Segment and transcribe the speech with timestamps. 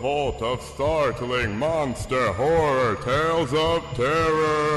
[0.00, 4.76] Vault of Startling Monster Horror Tales of Terror.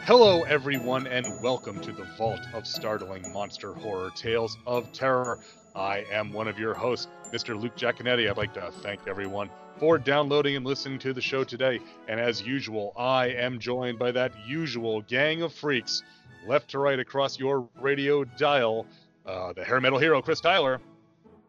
[0.06, 5.38] Hello, everyone, and welcome to the Vault of Startling Monster Horror Tales of Terror.
[5.74, 7.60] I am one of your hosts, Mr.
[7.60, 8.28] Luke Jaconetti.
[8.28, 11.80] I'd like to thank everyone for downloading and listening to the show today.
[12.08, 16.02] And as usual, I am joined by that usual gang of freaks,
[16.46, 18.86] left to right across your radio dial.
[19.24, 20.80] Uh, the hair metal hero, Chris Tyler.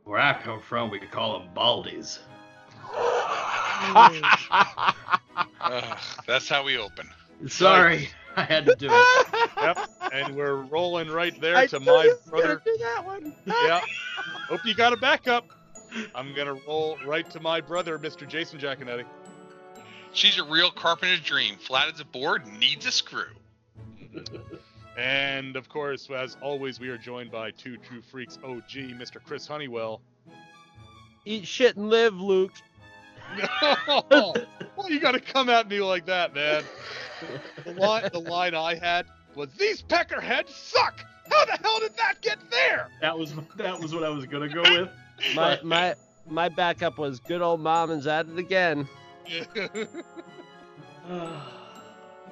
[0.04, 2.20] Where I come from, we could call them baldies.
[5.62, 7.10] Ugh, that's how we open.
[7.48, 9.28] Sorry, I had to do it.
[9.58, 12.62] Yep, and we're rolling right there I to my you brother.
[12.64, 13.34] do that one.
[13.48, 13.82] Yeah.
[14.50, 15.46] Hope you got a backup.
[16.14, 18.28] I'm gonna roll right to my brother, Mr.
[18.28, 19.04] Jason Jaconetti.
[20.14, 21.56] She's a real carpenter's dream.
[21.58, 23.26] Flat as a board, needs a screw.
[24.98, 29.24] And of course, as always, we are joined by two true freaks OG, Mr.
[29.24, 30.02] Chris Honeywell.
[31.26, 32.54] Eat shit and live, Luke.
[33.38, 34.34] No!
[34.76, 36.64] Why you gotta come at me like that, man?
[37.64, 41.06] The line, the line I had was, "These peckerheads suck.
[41.30, 44.50] How the hell did that get there?" That was that was what I was gonna
[44.50, 44.90] go with.
[45.36, 45.96] My my
[46.30, 48.88] my backup was good old mom and's at it again.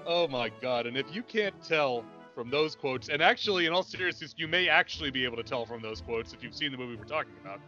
[0.06, 0.86] oh my god!
[0.86, 2.06] And if you can't tell
[2.36, 5.66] from those quotes, and actually, in all seriousness, you may actually be able to tell
[5.66, 7.62] from those quotes if you've seen the movie we're talking about.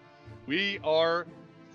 [0.45, 1.25] We are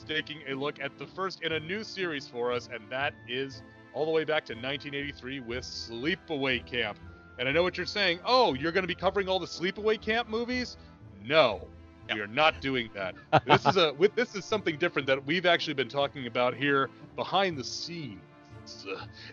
[0.06, 3.62] taking a look at the first in a new series for us, and that is
[3.94, 6.98] all the way back to 1983 with Sleepaway Camp.
[7.38, 8.20] And I know what you're saying.
[8.24, 10.76] Oh, you're going to be covering all the Sleepaway Camp movies?
[11.24, 11.66] No,
[12.12, 13.14] we are not doing that.
[13.46, 17.56] This is a this is something different that we've actually been talking about here behind
[17.56, 18.20] the scenes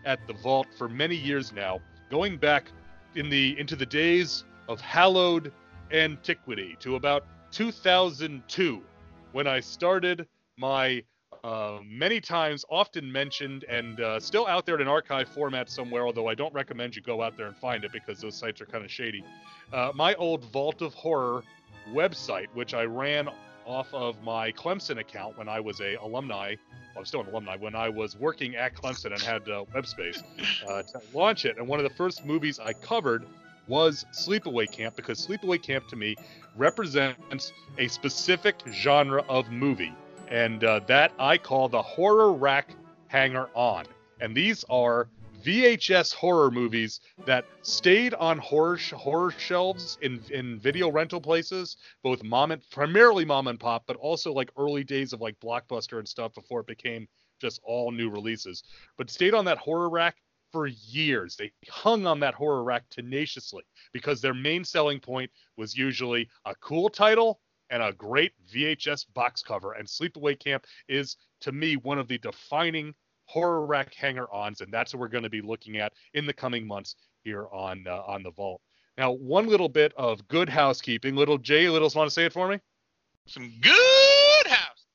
[0.05, 2.71] at the vault for many years now, going back
[3.15, 5.51] in the into the days of hallowed
[5.91, 8.81] antiquity to about 2002
[9.31, 10.27] when I started
[10.57, 11.03] my
[11.43, 16.05] uh, many times often mentioned and uh, still out there in an archive format somewhere,
[16.05, 18.65] although I don't recommend you go out there and find it because those sites are
[18.65, 19.23] kind of shady.
[19.71, 21.43] Uh, my old Vault of Horror
[21.93, 23.29] website, which I ran
[23.69, 26.55] off of my Clemson account when I was a alumni.
[26.93, 29.85] Well, I'm still an alumni when I was working at Clemson and had uh, web
[29.85, 30.23] space
[30.67, 31.57] uh, to launch it.
[31.57, 33.27] And one of the first movies I covered
[33.67, 36.15] was Sleepaway Camp because Sleepaway Camp to me
[36.57, 39.93] represents a specific genre of movie,
[40.27, 42.73] and uh, that I call the horror rack
[43.07, 43.85] hanger on.
[44.19, 45.07] And these are
[45.43, 51.77] VHS horror movies that stayed on horror sh- horror shelves in in video rental places,
[52.03, 55.99] both mom and primarily mom and pop, but also like early days of like Blockbuster
[55.99, 57.07] and stuff before it became
[57.39, 58.63] just all new releases.
[58.97, 60.17] But stayed on that horror rack
[60.51, 61.35] for years.
[61.35, 63.63] They hung on that horror rack tenaciously
[63.93, 67.39] because their main selling point was usually a cool title
[67.69, 69.73] and a great VHS box cover.
[69.73, 72.93] And Sleepaway Camp is, to me, one of the defining
[73.29, 76.65] horror rack hanger-ons, and that's what we're going to be looking at in the coming
[76.65, 78.59] months here on uh, on the Vault.
[78.97, 81.15] Now, one little bit of good housekeeping.
[81.15, 82.59] Little Jay, Littles, want to say it for me?
[83.27, 84.85] Some good house.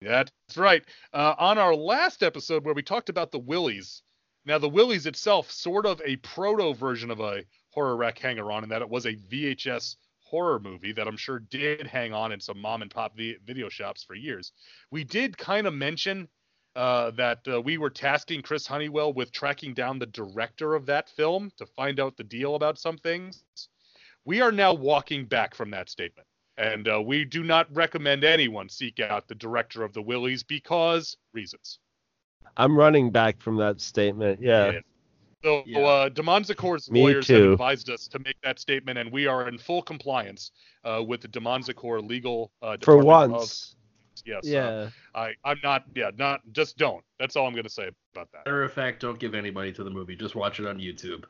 [0.00, 0.82] That's right.
[1.12, 4.02] Uh, on our last episode where we talked about the Willies,
[4.46, 8.64] now the Willies itself sort of a proto version of a horror rack hanger on
[8.64, 12.40] in that it was a VHS horror movie that I'm sure did hang on in
[12.40, 14.52] some mom and pop video shops for years.
[14.90, 16.28] We did kind of mention
[16.76, 21.08] uh, that uh, we were tasking Chris Honeywell with tracking down the director of that
[21.08, 23.42] film to find out the deal about some things.
[24.24, 26.26] We are now walking back from that statement.
[26.56, 31.16] And uh, we do not recommend anyone seek out the director of the Willies because
[31.32, 31.78] reasons.
[32.56, 34.40] I'm running back from that statement.
[34.42, 34.72] Yeah.
[34.72, 34.80] Yeah.
[35.44, 35.78] So Yeah.
[35.78, 39.82] uh, Demonzicor's lawyers have advised us to make that statement, and we are in full
[39.82, 40.50] compliance
[40.84, 43.76] uh, with the Demonzicor legal uh, For once.
[44.26, 44.44] Yes.
[44.44, 44.90] uh, Yeah.
[45.14, 45.84] I I'm not.
[45.94, 46.10] Yeah.
[46.16, 47.04] Not just don't.
[47.18, 48.46] That's all I'm going to say about that.
[48.46, 50.16] Matter of fact, don't give any money to the movie.
[50.16, 51.24] Just watch it on YouTube.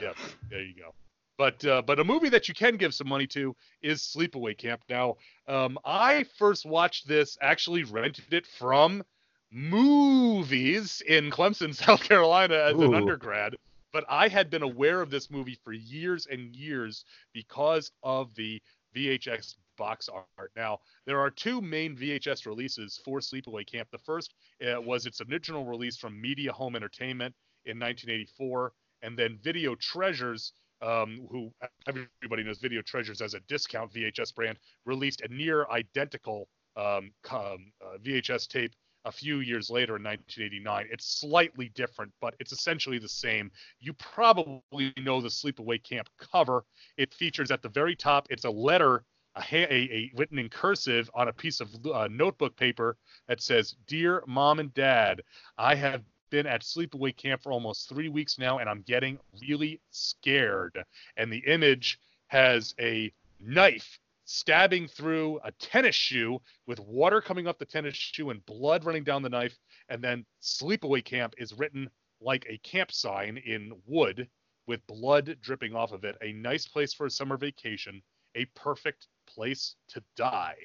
[0.00, 0.16] Yep,
[0.50, 0.94] there you go.
[1.36, 4.82] But uh, but a movie that you can give some money to is Sleepaway Camp.
[4.88, 5.16] Now,
[5.48, 9.02] um, I first watched this actually rented it from
[9.50, 13.56] movies in Clemson, South Carolina, as an undergrad.
[13.92, 18.60] But I had been aware of this movie for years and years because of the
[18.94, 20.50] VHS box art.
[20.56, 23.88] Now, there are two main VHS releases for Sleepaway Camp.
[23.90, 27.34] The first uh, was its original release from Media Home Entertainment
[27.64, 28.72] in 1984,
[29.02, 31.52] and then Video Treasures, um, who
[31.86, 37.72] everybody knows Video Treasures as a discount VHS brand, released a near identical um, com,
[37.84, 38.72] uh, VHS tape
[39.04, 40.88] a few years later in 1989.
[40.90, 43.50] It's slightly different, but it's essentially the same.
[43.80, 46.64] You probably know the Sleepaway Camp cover.
[46.96, 49.04] It features at the very top, it's a letter,
[49.36, 52.96] a, ha- a, a written in cursive on a piece of uh, notebook paper
[53.28, 55.22] that says, "Dear Mom and Dad,
[55.58, 59.80] I have been at sleepaway camp for almost three weeks now, and I'm getting really
[59.90, 60.82] scared."
[61.16, 61.98] And the image
[62.28, 68.30] has a knife stabbing through a tennis shoe with water coming off the tennis shoe
[68.30, 69.56] and blood running down the knife.
[69.88, 71.90] And then sleepaway camp is written
[72.20, 74.28] like a camp sign in wood
[74.66, 76.16] with blood dripping off of it.
[76.22, 78.02] A nice place for a summer vacation,
[78.34, 80.56] a perfect place to die.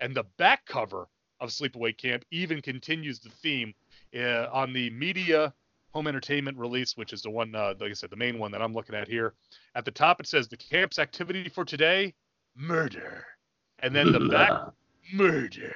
[0.00, 1.08] And the back cover
[1.40, 3.74] of Sleepaway Camp even continues the theme
[4.14, 5.52] uh, on the media
[5.92, 8.60] home entertainment release, which is the one, uh, like I said, the main one that
[8.60, 9.34] I'm looking at here.
[9.74, 12.14] At the top, it says the camp's activity for today
[12.54, 13.24] murder.
[13.78, 14.52] And then the back,
[15.12, 15.74] murder.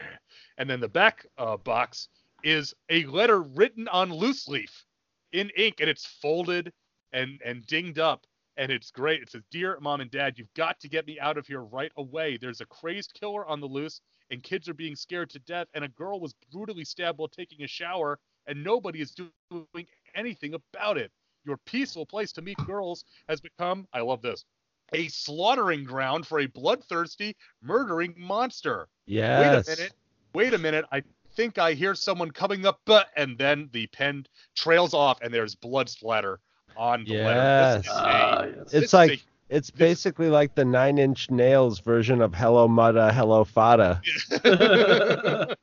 [0.59, 2.09] And then the back uh, box
[2.43, 4.85] is a letter written on loose leaf
[5.33, 6.73] in ink, and it's folded
[7.13, 8.27] and and dinged up,
[8.61, 9.23] and it's great.
[9.23, 11.91] It says, "Dear mom and dad, you've got to get me out of here right
[11.97, 12.37] away.
[12.37, 15.67] There's a crazed killer on the loose, and kids are being scared to death.
[15.73, 20.53] And a girl was brutally stabbed while taking a shower, and nobody is doing anything
[20.53, 21.11] about it.
[21.47, 24.45] Your peaceful place to meet girls has become, I love this,
[24.93, 28.89] a slaughtering ground for a bloodthirsty, murdering monster.
[29.07, 29.69] Yes.
[29.69, 29.95] Wait a minute.
[30.35, 30.85] Wait a minute.
[30.93, 31.03] I
[31.33, 35.55] think I hear someone coming up, but and then the pen trails off, and there's
[35.55, 36.41] blood splatter
[36.77, 37.79] on the letter.
[37.79, 38.55] This is a- Ah, yes.
[38.57, 39.23] this It's is like a-
[39.57, 44.01] it's basically like the Nine Inch Nails version of Hello Mutta, Hello Fada.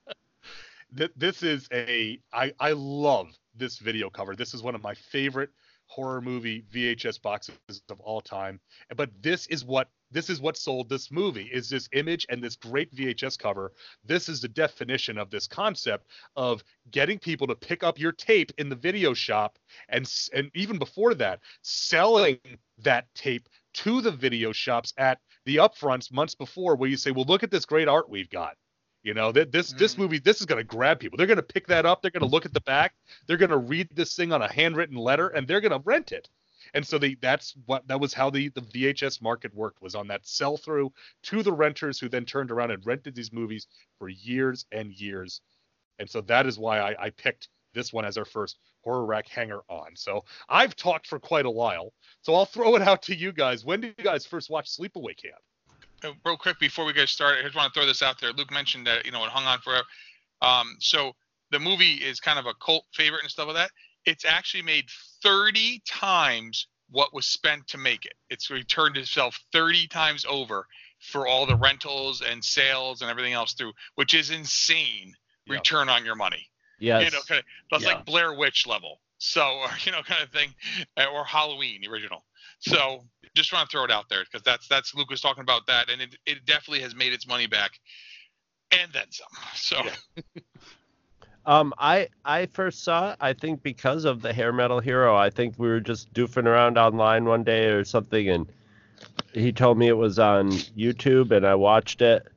[1.16, 4.36] This is a I I love this video cover.
[4.36, 5.50] This is one of my favorite
[5.88, 7.56] horror movie VHS boxes
[7.90, 8.60] of all time.
[8.96, 12.56] But this is what this is what sold this movie is this image and this
[12.56, 13.74] great VHS cover.
[14.06, 18.52] This is the definition of this concept of getting people to pick up your tape
[18.58, 19.58] in the video shop
[19.90, 22.40] and and even before that, selling
[22.80, 27.26] that tape to the video shops at the upfronts months before where you say, "Well,
[27.26, 28.56] look at this great art we've got."
[29.04, 30.00] You know, that this this Mm.
[30.00, 31.18] movie this is going to grab people.
[31.18, 32.02] They're going to pick that up.
[32.02, 32.96] They're going to look at the back.
[33.26, 36.12] They're going to read this thing on a handwritten letter, and they're going to rent
[36.12, 36.30] it.
[36.74, 40.08] And so they that's what that was how the the VHS market worked was on
[40.08, 40.92] that sell through
[41.24, 43.68] to the renters who then turned around and rented these movies
[44.00, 45.42] for years and years.
[46.00, 49.28] And so that is why I, I picked this one as our first horror rack
[49.28, 49.96] hanger on.
[49.96, 51.94] So I've talked for quite a while.
[52.22, 53.66] So I'll throw it out to you guys.
[53.66, 55.36] When did you guys first watch Sleepaway Camp?
[56.04, 58.32] Uh, real quick before we get started, I just want to throw this out there.
[58.32, 59.86] Luke mentioned that you know it hung on forever.
[60.42, 61.14] Um, so
[61.52, 63.72] the movie is kind of a cult favorite and stuff like that.
[64.08, 64.86] It's actually made
[65.22, 68.14] 30 times what was spent to make it.
[68.30, 70.66] It's returned itself 30 times over
[71.00, 75.14] for all the rentals and sales and everything else through, which is insane
[75.46, 75.56] Yeah.
[75.56, 76.50] return on your money.
[76.80, 77.04] Yes.
[77.04, 77.96] You know, kind of that's Yeah.
[77.96, 79.02] like Blair Witch level.
[79.20, 80.56] So, or, you know, kind of thing,
[80.96, 82.26] uh, or Halloween, the original.
[82.60, 85.68] So, just want to throw it out there because that's that's Luke was talking about
[85.68, 87.72] that, and it, it definitely has made its money back,
[88.72, 89.28] and then some.
[89.56, 90.24] So, Yeah.
[91.48, 95.16] Um, I I first saw it, I think because of the hair metal hero.
[95.16, 98.46] I think we were just doofing around online one day or something, and
[99.34, 102.28] he told me it was on YouTube, and I watched it,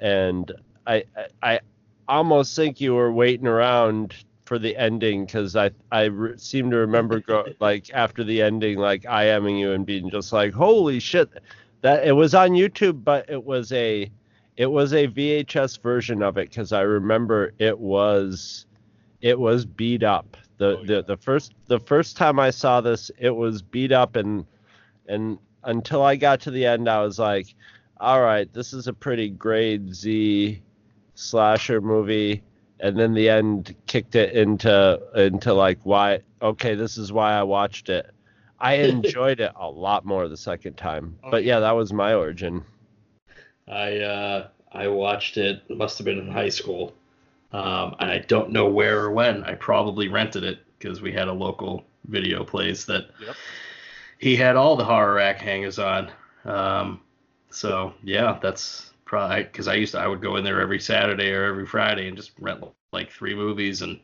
[0.00, 0.50] and
[0.86, 1.60] I I, I
[2.08, 4.14] almost think you were waiting around
[4.46, 8.78] for the ending because I I re- seem to remember go, like after the ending
[8.78, 11.28] like IMing you and being just like holy shit
[11.82, 14.10] that it was on YouTube, but it was a
[14.56, 18.66] it was a VHS version of it because I remember it was
[19.20, 20.36] it was beat up.
[20.58, 20.86] The, Oh, yeah.
[20.86, 24.46] the the first the first time I saw this, it was beat up and
[25.08, 27.54] and until I got to the end, I was like,
[27.98, 30.62] all right, this is a pretty grade Z
[31.14, 32.42] slasher movie.
[32.80, 37.42] And then the end kicked it into into like why okay, this is why I
[37.42, 38.10] watched it.
[38.60, 41.16] I enjoyed it a lot more the second time.
[41.24, 41.54] Oh, But yeah.
[41.56, 42.62] yeah, that was my origin.
[43.68, 45.62] I uh, I watched it.
[45.68, 46.94] it Must have been in high school,
[47.52, 49.44] um, and I don't know where or when.
[49.44, 53.36] I probably rented it because we had a local video place that Yep.
[54.18, 56.10] he had all the horror rack hangers on.
[56.44, 57.00] Um,
[57.50, 61.30] so yeah, that's probably because I used to I would go in there every Saturday
[61.32, 63.98] or every Friday and just rent like three movies, and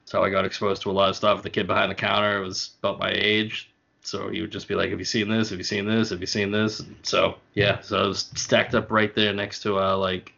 [0.00, 1.42] that's how I got exposed to a lot of stuff.
[1.42, 3.71] The kid behind the counter was about my age.
[4.02, 5.50] So he would just be like, "Have you seen this?
[5.50, 6.10] Have you seen this?
[6.10, 9.78] Have you seen this?" So yeah, so it was stacked up right there next to
[9.78, 10.32] uh, like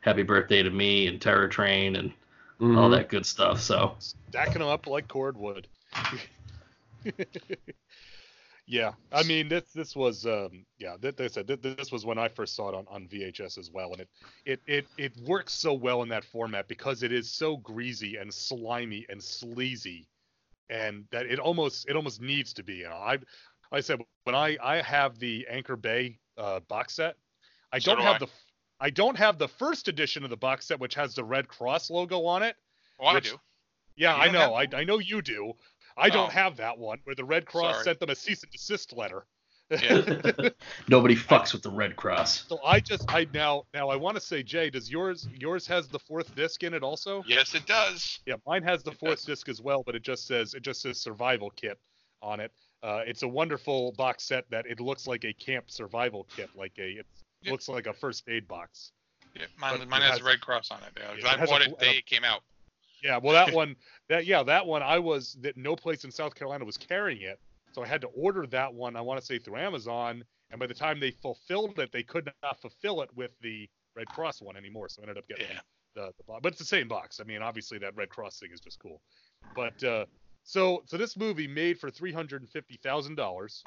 [0.00, 2.12] Happy Birthday to Me and Terror Train and
[2.74, 2.90] all Mhm.
[2.90, 3.60] that good stuff.
[3.60, 5.68] So stacking them up like cordwood.
[8.66, 12.28] yeah, I mean this this was um, yeah th- they said this was when I
[12.28, 14.08] first saw it on, on VHS as well, and it,
[14.44, 18.32] it it it works so well in that format because it is so greasy and
[18.32, 20.06] slimy and sleazy,
[20.70, 22.74] and that it almost it almost needs to be.
[22.76, 23.18] You know, I
[23.72, 27.16] I said when I I have the Anchor Bay uh, box set,
[27.72, 28.18] I So don't do have I.
[28.26, 28.28] the
[28.82, 31.90] I don't have the first edition of the box set which has the Red Cross
[31.90, 32.56] logo on it.
[32.98, 33.38] Oh, I do.
[33.96, 34.56] Yeah, You I know.
[34.56, 35.52] have I, I know you do.
[35.96, 36.30] I don't Oh.
[36.30, 37.84] have that one where the Red Cross Sorry.
[37.84, 39.26] sent them a cease and desist letter.
[39.70, 40.48] Yeah.
[40.88, 42.46] nobody fucks with the Red Cross.
[42.48, 45.88] So I just I now now I want to say Jay, does yours yours has
[45.88, 47.22] the fourth disc in it also?
[47.26, 48.18] Yes, it does.
[48.26, 49.24] Yeah, mine has the It fourth does.
[49.26, 51.78] disc as well, but it just says it just says survival kit
[52.22, 52.52] on it.
[52.82, 56.72] Uh, it's a wonderful box set that it looks like a camp survival kit, like
[56.78, 57.06] a it
[57.42, 57.52] Yeah.
[57.52, 58.92] looks like a first aid box.
[59.36, 60.92] Yeah, mine, But mine has, has- a red cross on it.
[60.98, 62.42] Yeah, 'cause Yeah, I has bought bl- it the day it came out.
[63.02, 63.76] Yeah, well that one
[64.08, 67.38] that yeah that one I was that no place in South Carolina was carrying it,
[67.72, 68.96] so I had to order that one.
[68.96, 72.30] I want to say through Amazon, and by the time they fulfilled it, they could
[72.42, 74.88] not fulfill it with the Red Cross one anymore.
[74.88, 75.60] So I ended up getting Yeah.
[75.94, 77.20] the, the box, but it's the same box.
[77.20, 79.00] I mean, obviously that Red Cross thing is just cool.
[79.54, 80.06] But uh,
[80.44, 83.62] so so this movie made for three hundred and fifty thousand dollars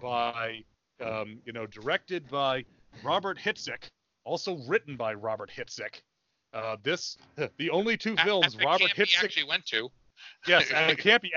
[0.00, 0.60] by
[1.04, 2.64] um, you know directed by
[3.02, 3.88] Robert Hiltzik,
[4.24, 6.00] also written by Robert Hiltzik.
[6.54, 7.16] Uh, this
[7.58, 9.88] the only two films Robert Hiltzik actually went to.
[10.46, 11.32] Yes, and it can't be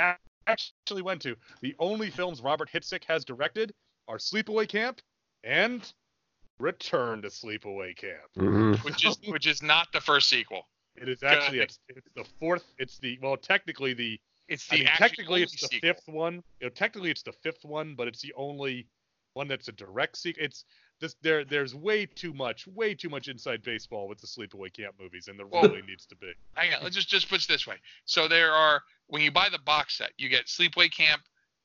[0.48, 1.36] actually went to.
[1.62, 3.74] The only films Robert Hiltzik has directed
[4.08, 5.02] are Sleepaway Camp
[5.44, 5.92] and
[6.60, 8.34] Return to Sleepaway Camp.
[8.38, 8.84] Mhm.
[8.84, 10.68] which is which is not the first sequel.
[10.96, 12.66] It is actually it's, it's the fourth.
[12.78, 14.20] It's the well, technically the.
[14.50, 15.94] It's I the mean, technically it's the sequel.
[15.94, 16.44] fifth one.
[16.60, 18.88] You know, technically it's the fifth one, but it's the only
[19.34, 20.44] one that's a direct sequel.
[20.44, 20.66] It's
[21.00, 21.46] this there.
[21.46, 25.40] There's way too much, way too much inside baseball with the Sleepaway Camp movies, and
[25.40, 26.34] there really needs to be.
[26.56, 27.76] Hang on, let's just just put it this way.
[28.04, 31.22] So there are when you buy the box set, you get Sleepaway Camp,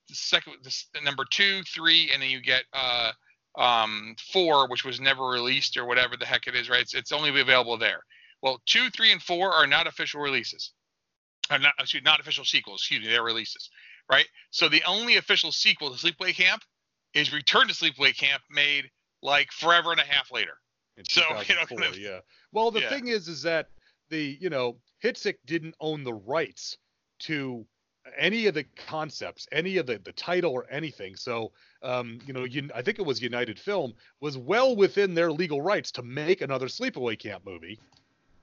[0.09, 3.13] the second, the, the number two, three, and then you get uh
[3.57, 6.81] um four, which was never released or whatever the heck it is, right?
[6.81, 8.01] It's, it's only available there.
[8.43, 10.73] Well, two, three, and four are not official releases.
[11.51, 12.81] Are not excuse not official sequels.
[12.81, 13.71] Excuse me, they're releases,
[14.11, 14.27] right?
[14.51, 16.63] So the only official sequel to Sleepaway Camp
[17.13, 18.91] is Return to Sleepaway Camp, made
[19.23, 20.55] like forever and a half later.
[21.09, 22.21] So, you know, kind of- yeah.
[22.53, 22.89] Well, the yeah.
[22.89, 23.69] thing is, is that
[24.09, 26.79] the you know Hiltzik didn't own the rights
[27.21, 27.64] to
[28.18, 31.16] any of the concepts, any of the the title or anything.
[31.16, 31.52] So,
[31.83, 35.62] um, you know, Un- I think it was United Film was well within their legal
[35.62, 37.78] rights to make another Sleepaway Camp movie,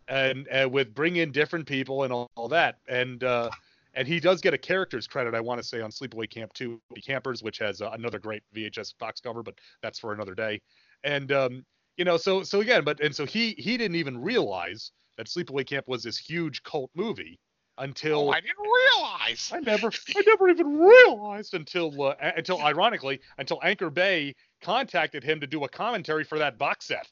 [0.07, 3.23] and, and with bring in different people and all, all that, and.
[3.23, 3.49] uh
[3.93, 6.79] and he does get a character's credit, I want to say, on Sleepaway Camp 2
[7.05, 10.61] Campers, which has uh, another great VHS box cover, but that's for another day.
[11.03, 11.65] And um,
[11.97, 15.65] you know so so again but and so he he didn't even realize that sleepaway
[15.65, 17.39] camp was this huge cult movie
[17.81, 19.51] until Oh, I didn't realize.
[19.53, 25.39] I never i never even realized until uh, until ironically until anchor bay contacted him
[25.41, 27.07] to do a commentary for that box set.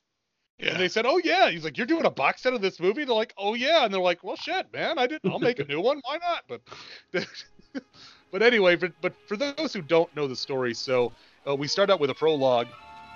[0.60, 0.72] Yeah.
[0.72, 1.50] and they said oh yeah.
[1.50, 3.04] He's like you're doing a box set of this movie?
[3.06, 3.84] They're like oh yeah.
[3.84, 4.98] And they're like well shit man.
[4.98, 6.02] I didn't i'll make a new one.
[6.06, 6.44] Why not?
[6.48, 6.62] But
[8.32, 11.12] but anyway but, but for those who don't know the story so
[11.48, 12.68] uh, we start out with a prologue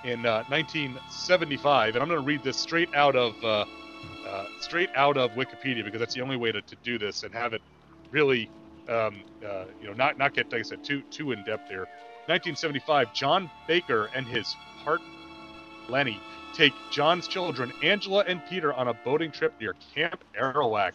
[0.04, 3.34] in uh, 1975 and i'm going to read this straight out of
[4.26, 7.34] uh, straight out of wikipedia because that's the only way to, to do this and
[7.34, 7.62] have it
[8.10, 8.50] really
[8.88, 11.86] um, uh, you know not not get like i said too too in depth here
[12.26, 15.06] 1975 john baker and his partner
[15.88, 16.20] lenny
[16.54, 20.92] take john's children angela and peter on a boating trip near camp arawak.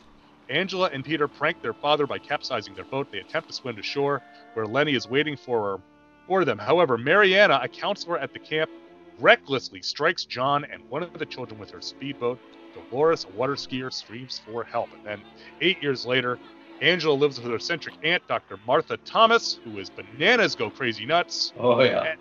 [0.49, 3.11] Angela and peter prank their father by capsizing their boat.
[3.11, 4.23] They attempt to swim to shore
[4.53, 5.79] where lenny is waiting for
[6.27, 6.57] for them.
[6.57, 8.71] However mariana a counselor at the camp
[9.19, 12.39] recklessly strikes john and one of the children with her speedboat
[12.73, 15.23] dolores a water skier screams for help and then
[15.61, 16.39] eight years later
[16.81, 21.53] angela lives with her eccentric aunt dr martha thomas who is bananas go crazy nuts
[21.57, 22.15] Oh yeah.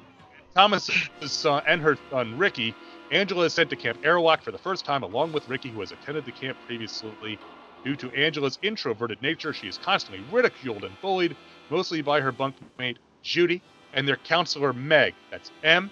[0.54, 2.74] Thomas's son and her son Ricky.
[3.12, 5.92] Angela is sent to Camp Arawak for the first time, along with Ricky, who has
[5.92, 7.38] attended the camp previously.
[7.84, 11.36] Due to Angela's introverted nature, she is constantly ridiculed and bullied,
[11.70, 13.62] mostly by her bunkmate Judy
[13.92, 15.14] and their counselor Meg.
[15.30, 15.90] That's M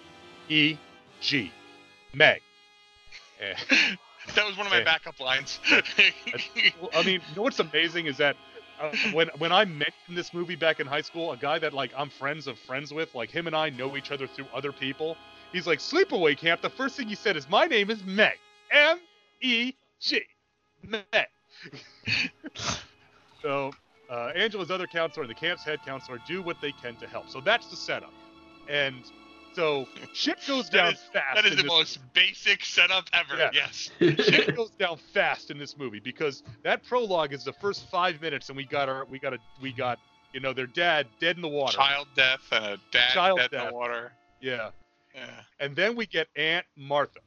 [0.49, 0.77] E
[1.21, 1.51] G.
[2.13, 2.41] Meg.
[3.39, 3.95] Eh.
[4.35, 5.59] That was one of my backup lines.
[5.71, 8.35] I mean, you know what's amazing is that
[8.79, 11.91] uh, when when I mentioned this movie back in high school, a guy that like
[11.97, 15.17] I'm friends of friends with, like him and I know each other through other people.
[15.51, 16.61] He's like Sleepaway Camp.
[16.61, 18.37] The first thing he said is, "My name is Meg,
[18.71, 18.99] M
[19.41, 20.21] E G,
[20.83, 21.27] Meg."
[23.41, 23.71] so
[24.09, 27.29] uh, Angela's other counselor and the camp's head counselor do what they can to help.
[27.29, 28.13] So that's the setup.
[28.69, 29.03] And
[29.57, 31.35] so shit goes down is- fast.
[31.35, 33.35] That is the this most basic setup ever.
[33.37, 33.49] Yeah.
[33.53, 33.89] Yes.
[33.99, 38.49] shit goes down fast in this movie because that prologue is the first five minutes,
[38.49, 39.97] and we got our we got a we got
[40.31, 41.75] you know their dad dead in the water.
[41.75, 44.11] Child death and a dad Child dead in the water.
[44.41, 44.69] Yeah,
[45.15, 45.25] Yeah.
[45.59, 47.19] and then we get Aunt Martha.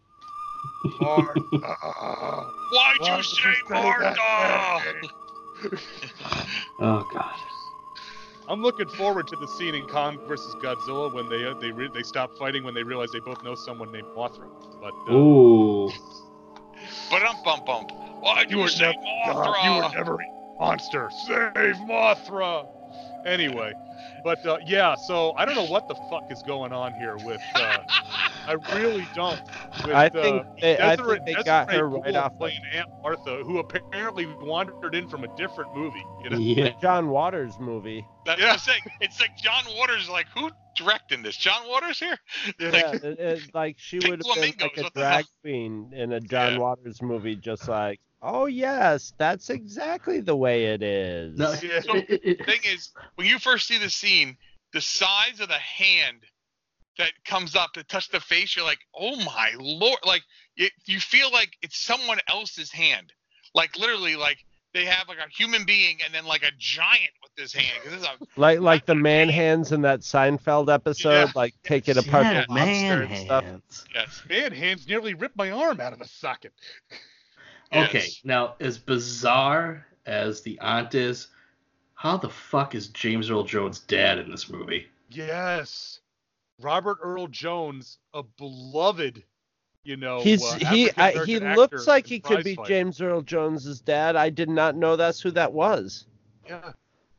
[1.01, 1.41] Martha.
[1.41, 4.15] Why'd Why'd you say Martha?
[6.81, 7.35] oh god.
[8.51, 11.89] I'm looking forward to the scene in Kong versus Godzilla when they uh, they re-
[11.95, 14.49] they stop fighting when they realize they both know someone named Mothra.
[14.81, 15.93] But uh, Ooh.
[17.11, 17.93] But um bump bump.
[18.21, 18.93] Why'd You you, were say
[19.25, 21.11] God, you were never a monster.
[21.27, 22.67] Save Mothra.
[23.25, 23.73] Anyway,
[24.25, 27.41] but uh, yeah, so I don't know what the fuck is going on here with.
[27.55, 27.79] Uh,
[28.47, 29.41] I really don't.
[29.85, 32.39] With, I think uh, they, I think they got Desiree her right Gould off the
[32.39, 36.05] playing Aunt Martha, who apparently wandered in from a different movie.
[36.25, 36.71] You know, Yeah.
[36.81, 38.05] John Waters movie.
[38.27, 38.83] That's what I'm saying.
[39.01, 40.03] It's like John Waters.
[40.03, 41.37] Is like who directing this?
[41.37, 42.19] John Waters here?
[42.59, 46.21] Yeah, Like, it, it, like she would have been like a drag queen in a
[46.21, 46.59] John Yeah.
[46.59, 51.39] Waters movie, just like, oh yes, that's exactly the way it is.
[51.39, 51.81] No, Yeah.
[51.81, 54.37] So, the thing is, when you first see the scene,
[54.73, 56.19] the size of the hand
[56.99, 59.99] that comes up to touch the face, you're like, oh my lord!
[60.07, 60.23] Like
[60.57, 63.13] it, you feel like it's someone else's hand.
[63.55, 64.39] Like literally, like
[64.75, 67.81] they have like a human being and then like a giant with this hand.
[67.85, 71.33] this is a like like the man hands in that Seinfeld episode, Yeah.
[71.35, 71.55] like
[71.89, 73.45] it apart yeah, the lobster man and stuff.
[73.45, 73.85] hands.
[73.95, 74.23] yes.
[74.29, 76.53] man, hands nearly ripped my arm out of the socket.
[77.73, 81.29] Okay, now as bizarre as the aunt is,
[82.01, 84.87] how the fuck is James Earl Jones' dad in this movie?
[85.11, 86.01] Yes,
[86.59, 89.23] Robert Earl Jones, a beloved,
[89.85, 92.69] you know, He's uh, he I, he looks like he could be fighter.
[92.69, 94.17] James Earl Jones's dad.
[94.17, 96.07] I did not know that's who that was.
[96.47, 96.73] Yeah,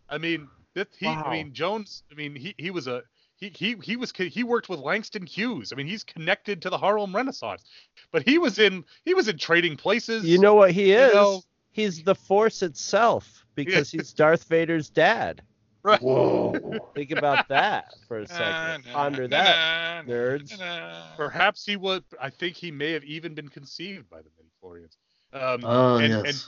[0.10, 1.26] I mean, that he, Wow.
[1.28, 2.02] I mean, Jones.
[2.12, 3.04] I mean, he he was a
[3.36, 5.72] he he he was he worked with Langston Hughes.
[5.72, 7.64] I mean, he's connected to the Harlem Renaissance,
[8.12, 10.26] but he was in he was in Trading Places.
[10.26, 11.14] You know what he You is?
[11.14, 15.42] know- He's the Force itself because he's Darth Vader's dad.
[15.84, 16.02] right?
[16.02, 16.54] Whoa.
[16.94, 18.86] Think about that for a Na, second.
[18.86, 20.60] na, Ponder na, that, na, nerds.
[20.60, 21.16] na, na.
[21.18, 22.02] Perhaps he was.
[22.22, 24.96] I think he may have even been conceived by the midichlorians.
[25.34, 26.24] Um, Oh and, yes.
[26.26, 26.44] and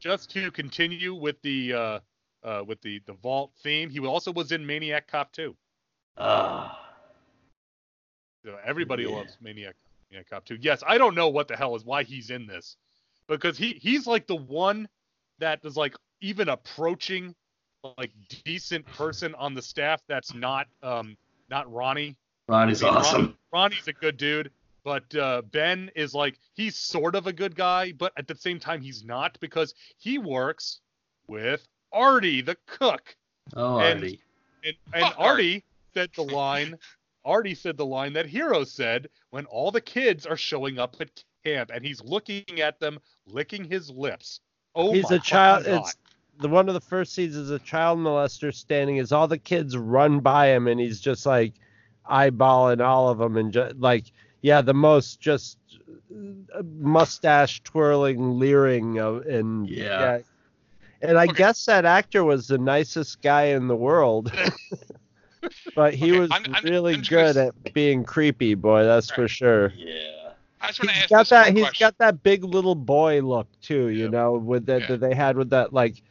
[0.00, 1.98] just to continue with the uh,
[2.42, 5.54] uh, with the the vault theme, he also was in Maniac Cop 2.
[6.16, 6.88] Ah.
[8.44, 9.16] So everybody Yeah.
[9.16, 9.74] loves Maniac,
[10.10, 10.56] Maniac Cop 2.
[10.60, 12.76] Yes, I don't know what the hell is why he's in this,
[13.28, 14.88] because he he's like the one
[15.40, 17.34] that is like even approaching
[17.96, 18.10] like
[18.44, 21.16] decent person on the staff that's not um
[21.48, 22.16] not Ronnie.
[22.48, 23.38] Ronnie's I mean, Ron- awesome.
[23.52, 24.50] Ronnie's a good dude,
[24.84, 28.58] but uh, Ben is like he's sort of a good guy, but at the same
[28.58, 30.80] time he's not because he works
[31.28, 33.16] with Artie the cook.
[33.54, 34.20] Oh, and- Artie.
[34.64, 36.76] And, and Fuck Artie said the line.
[37.24, 41.22] Artie said the line that Hero said when all the kids are showing up at
[41.44, 44.40] camp, and he's looking at them, licking his lips.
[44.74, 45.64] Oh he's a child.
[45.64, 45.80] God.
[45.80, 45.96] It's
[46.40, 49.76] the one of the first scenes is a child molester standing as all the kids
[49.76, 51.54] run by him, and he's just like
[52.10, 54.04] eyeballing all of them, and just like
[54.42, 55.58] yeah, the most just
[56.54, 60.18] uh, mustache twirling, leering of, and Yeah.
[61.00, 61.32] And I Okay.
[61.34, 64.32] guess that actor was the nicest guy in the world.
[65.76, 68.82] but he Okay, was I'm- I'm- really I'm good gonna- at being creepy, boy.
[68.84, 69.72] That's for sure.
[69.76, 70.32] Yeah.
[70.60, 71.52] I just want to He's ask got that.
[71.54, 71.84] He's question.
[71.86, 73.88] got that big little boy look too.
[73.88, 74.10] You Yeah.
[74.10, 74.86] know, with that Yeah.
[74.88, 76.02] that they had with that like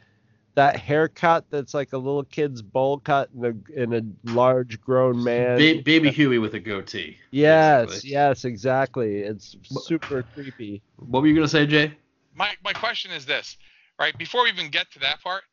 [0.58, 5.22] that haircut that's like a little kid's bowl cut in a in a large grown
[5.22, 5.56] man.
[5.56, 7.16] Ba- baby Huey with a goatee.
[7.30, 8.10] yes, basically.
[8.10, 9.20] yes, exactly.
[9.20, 10.82] It's super creepy.
[10.96, 11.96] What were you gonna say, Jay?
[12.34, 13.56] my my question is this,
[14.00, 14.18] right?
[14.18, 15.44] Before we even get to that part,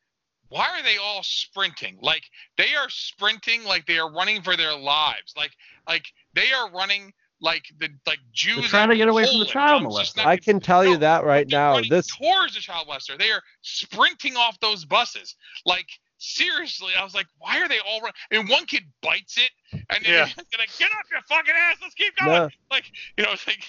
[0.48, 1.98] why are they all sprinting?
[2.00, 2.24] Like
[2.58, 5.34] they are sprinting like they are running for their lives.
[5.36, 5.52] Like
[5.88, 8.56] like they are running like the like Jews.
[8.56, 10.00] They're trying to get away from the child Poland.
[10.00, 10.24] It's just molester.
[10.24, 11.72] not- I can tell you that right now.
[11.74, 13.18] running This towards the child molester.
[13.18, 15.34] They are sprinting off those buses.
[15.64, 15.86] Like
[16.18, 18.14] seriously, I was like, why are they all running?
[18.30, 19.50] And one kid bites it,
[19.90, 20.26] and then Yeah.
[20.26, 21.76] he's like, get off your fucking ass.
[21.82, 22.30] Let's keep going.
[22.32, 22.48] No.
[22.70, 22.84] Like
[23.16, 23.62] you know, it's like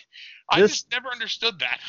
[0.49, 1.79] I This- just never understood that.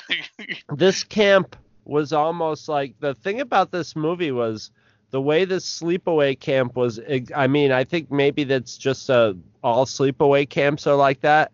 [0.76, 4.70] this camp was almost like the thing about this movie was
[5.10, 7.00] the way this sleepaway camp was
[7.34, 9.32] i mean i think maybe that's just uh
[9.64, 11.50] all sleepaway camps are like that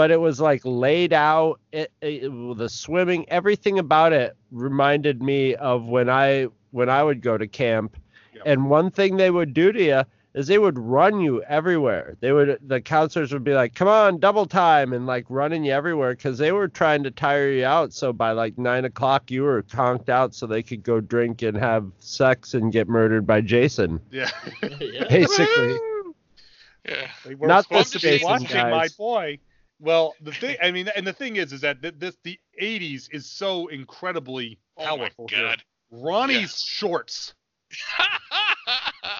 [0.00, 2.22] but it was like laid out it, it,
[2.56, 7.46] the swimming everything about it reminded me of when i when i would go to
[7.46, 7.98] camp
[8.32, 8.42] Yep.
[8.46, 12.16] and one thing they would do to you is they would run you everywhere.
[12.20, 15.72] They would the counselors would be like, "Come on, double time," and like running you
[15.72, 17.92] everywhere because they were trying to tire you out.
[17.92, 21.56] So by like nine o'clock, you were conked out, so they could go drink and
[21.56, 24.00] have sex and get murdered by Jason.
[24.12, 24.30] Yeah.
[24.80, 25.08] yeah.
[25.08, 25.76] Basically,
[26.88, 27.08] Yeah.
[27.24, 29.38] They were Not supposed this to be Jason, watching my boy.
[29.80, 33.08] Well, the thing, I mean, and the thing is, is that th- this the '80s
[33.12, 35.26] is so incredibly Oh my powerful.
[35.28, 35.40] here.
[35.48, 35.62] god.
[35.90, 37.34] Ronnie's shorts.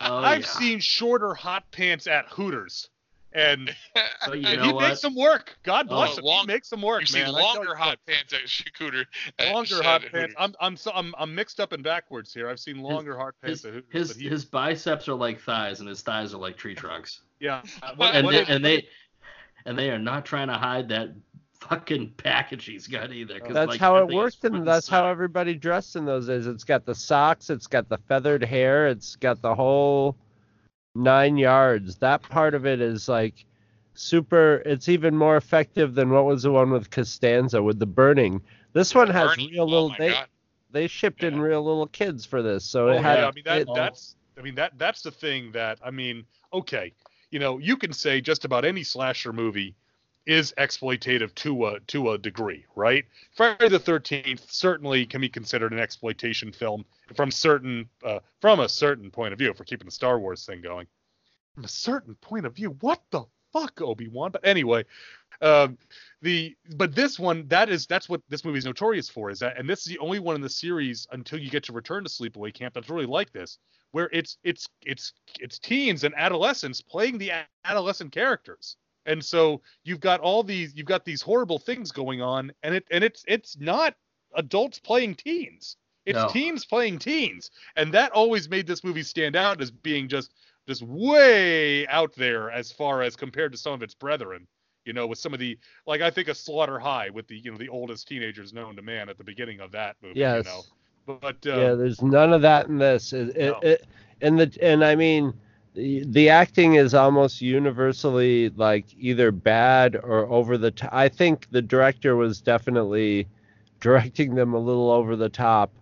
[0.03, 0.47] Oh, I've yeah.
[0.47, 2.89] seen shorter hot pants at Hooters,
[3.33, 3.75] and,
[4.25, 4.89] So you and know he what?
[4.89, 5.57] makes them work.
[5.63, 6.25] God Oh, bless him.
[6.25, 7.33] long- he makes them work, see man.
[7.33, 8.41] Longer hot pants at
[8.79, 9.07] Hooters.
[9.53, 10.35] Longer hot pants.
[10.39, 12.49] I'm I'm so I'm I'm mixed up and backwards here.
[12.49, 13.93] I've seen longer hot pants His at Hooters.
[13.93, 17.21] his, but he, his biceps are like thighs, and his thighs are like tree trunks.
[17.41, 17.63] yeah.
[17.83, 18.87] Uh, what- and what they, did- and they
[19.67, 21.11] and they are not trying to hide that
[21.61, 23.39] fucking package he's got either.
[23.41, 26.27] 'cause, that's like, how it everything worked, and front that's how everybody dressed in those
[26.27, 26.47] days.
[26.47, 30.17] It's got the socks, it's got the feathered hair, it's got the whole
[30.95, 31.97] nine yards.
[31.97, 33.45] That part of it is like
[33.95, 34.63] super.
[34.65, 38.41] It's even more effective than what was the one with Costanza with the burning.
[38.73, 39.89] This one has Bernie, real oh little.
[39.91, 40.27] my They God.
[40.71, 43.19] they shipped in real little kids for this, so Oh, it had.
[43.19, 46.25] yeah, I mean that it- that's I mean that that's the thing that I mean,
[46.55, 46.93] okay,
[47.31, 49.75] you know, you can say just about any slasher movie
[50.27, 53.05] is exploitative to a to a degree, right?
[53.35, 58.69] Friday the Thirteenth certainly can be considered an exploitation film from certain uh, from a
[58.69, 59.51] certain point of view.
[59.51, 60.87] If we're keeping the Star Wars thing going,
[61.55, 64.31] from a certain point of view, what the fuck, Obi Wan?
[64.31, 64.85] But anyway,
[65.43, 65.79] um,
[66.23, 69.59] the but this one that is that's what this movie is notorious for is that
[69.59, 72.11] and this is the only one in the series until you get to return to
[72.11, 73.59] sleepaway camp that's really like this
[73.93, 77.33] where it's it's it's it's teens and adolescents playing the
[77.65, 78.77] adolescent characters.
[79.07, 82.85] And so you've got all these you've got these horrible things going on and it
[82.91, 83.95] and it's it's not
[84.35, 85.77] adults playing teens.
[86.07, 86.29] It's No.
[86.29, 87.51] teens playing teens.
[87.77, 90.35] And that always made this movie stand out as being just
[90.69, 94.47] just way out there as far as compared to some of its brethren
[94.85, 97.51] you know with some of the like i think of slaughter high with the you
[97.51, 100.45] know the oldest teenagers known to man at the beginning of that movie yes.
[100.45, 100.63] you know
[101.07, 103.13] but um, yeah, there's none of that in this.
[103.13, 103.87] It, it, it,
[104.21, 105.33] and the and I mean,
[105.75, 110.93] the, the acting is almost universally like either bad or over the top.
[110.93, 113.27] I think the director was definitely
[113.81, 115.73] directing them a little over the top.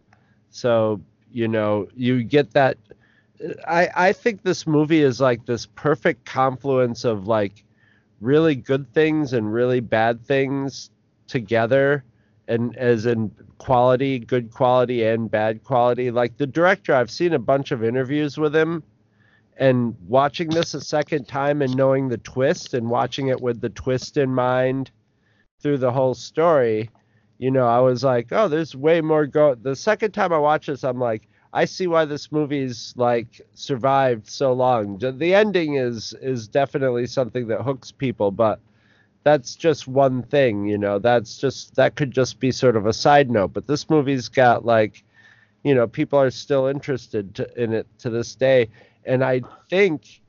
[0.50, 1.00] So
[1.32, 2.78] you know, you get that.
[3.66, 7.64] I I think this movie is like this perfect confluence of like
[8.20, 10.90] really good things and really bad things
[11.26, 12.04] together
[12.48, 16.10] and as in quality, good quality and bad quality.
[16.10, 18.82] Like the director, I've seen a bunch of interviews with him
[19.58, 23.68] and watching this a second time and knowing the twist and watching it with the
[23.68, 24.90] twist in mind
[25.60, 26.90] through the whole story,
[27.38, 29.54] you know, I was like, oh, there's way more go.
[29.54, 34.28] The second time I watched this, I'm like, I see why this movie's like survived
[34.28, 34.98] so long.
[34.98, 38.60] The ending is is definitely something that hooks people, but
[39.24, 40.98] that's just one thing, you know.
[40.98, 43.52] That's just that could just be sort of a side note.
[43.54, 45.02] But this movie's got like,
[45.64, 48.68] you know, people are still interested to, in it to this day,
[49.04, 50.20] and I think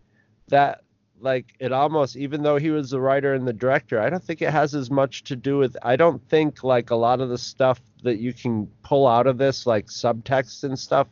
[0.47, 0.83] that
[1.21, 4.41] like it almost even though he was the writer and the director i don't think
[4.41, 7.37] it has as much to do with i don't think like a lot of the
[7.37, 11.07] stuff that you can pull out of this like subtext and stuff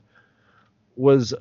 [0.96, 1.34] was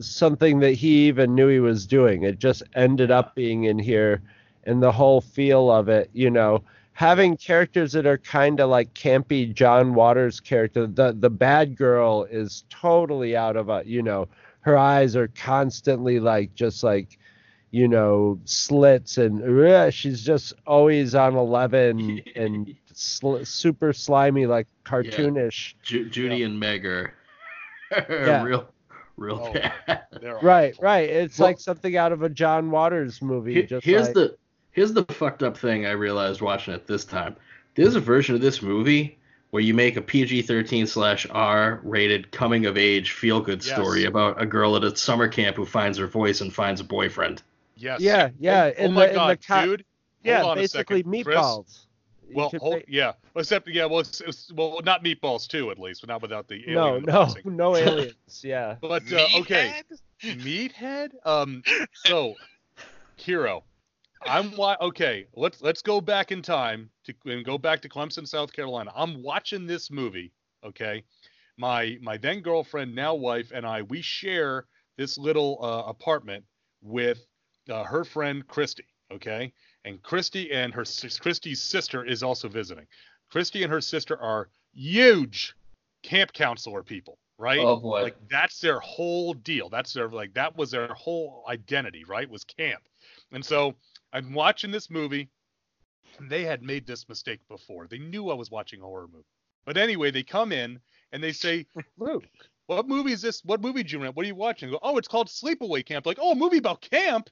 [0.00, 2.22] something that he even knew he was doing.
[2.22, 4.22] It just ended up being in here
[4.64, 6.62] and the whole feel of it you know.
[6.92, 12.26] Having characters that are kind of like campy john waters character the the bad girl
[12.28, 14.26] is totally out of a you know
[14.62, 17.17] her eyes are constantly like just like
[17.70, 24.66] you know slits and uh, she's just always on 11 and sl- super slimy like
[24.84, 27.12] cartoonish Ju- Judy and Meg are,
[27.92, 28.42] are Yeah.
[28.42, 28.68] real,
[29.16, 29.52] real Oh.
[29.52, 30.02] bad.
[30.42, 30.82] right awful.
[30.84, 34.14] right it's Well- like something out of a john waters movie Here- just here's like,
[34.14, 34.36] the
[34.70, 37.34] here's the fucked up thing I realized watching it this time.
[37.74, 39.18] There's a version of this movie
[39.50, 43.74] where you make a PG-13 slash R rated coming of age feel good Yes.
[43.74, 46.84] story about a girl at a summer camp who finds her voice and finds a
[46.84, 47.42] boyfriend.
[47.78, 48.00] Yes.
[48.00, 49.84] yeah yeah And- in oh my the, in god, the co- dude.
[50.22, 51.24] yeah hold on a basically second.
[51.24, 51.36] Chris?
[51.36, 51.86] meatballs
[52.28, 53.12] You Well, could hold, make- yeah.
[53.36, 53.86] Except, yeah.
[53.86, 57.04] Well, it's, it's, well, not meatballs too, at least, but not without the alien.
[57.04, 59.72] no the no no aliens yeah But uh, okay,
[60.22, 60.42] Meathead?
[60.44, 61.10] meathead.
[61.24, 61.62] Um,
[62.04, 62.34] so,
[63.16, 63.64] hero.
[64.26, 65.26] I'm wa- okay.
[65.34, 68.90] Let's let's go back in time to and go back to Clemson, South Carolina.
[68.94, 70.32] I'm watching this movie.
[70.66, 71.04] Okay,
[71.56, 76.44] my my then girlfriend, now wife, and I we share this little uh, apartment
[76.82, 77.24] with
[77.68, 78.84] uh, her friend Christy.
[79.10, 79.52] Okay,
[79.84, 80.84] and Christy and her
[81.20, 82.86] Christy's sister is also visiting.
[83.30, 85.54] Christy and her sister are huge
[86.02, 87.18] camp counselor people.
[87.38, 87.58] right?
[87.60, 88.02] Oh boy.
[88.02, 89.68] Like that's their whole deal.
[89.68, 92.28] That's their like that was their whole identity, right?
[92.28, 92.82] Was camp.
[93.32, 93.74] And so
[94.12, 95.28] I'm watching this movie,
[96.18, 97.86] and they had made this mistake before.
[97.86, 99.24] They knew I was watching a horror movie.
[99.64, 100.80] But anyway, they come in
[101.12, 101.66] and they say,
[101.98, 102.24] Luke,
[102.68, 103.42] what movie is this?
[103.44, 104.14] What movie did you rent?
[104.14, 104.70] What are you watching?
[104.70, 106.04] Go, oh, it's called Sleepaway Camp.
[106.04, 107.30] Like, oh, a movie about camp?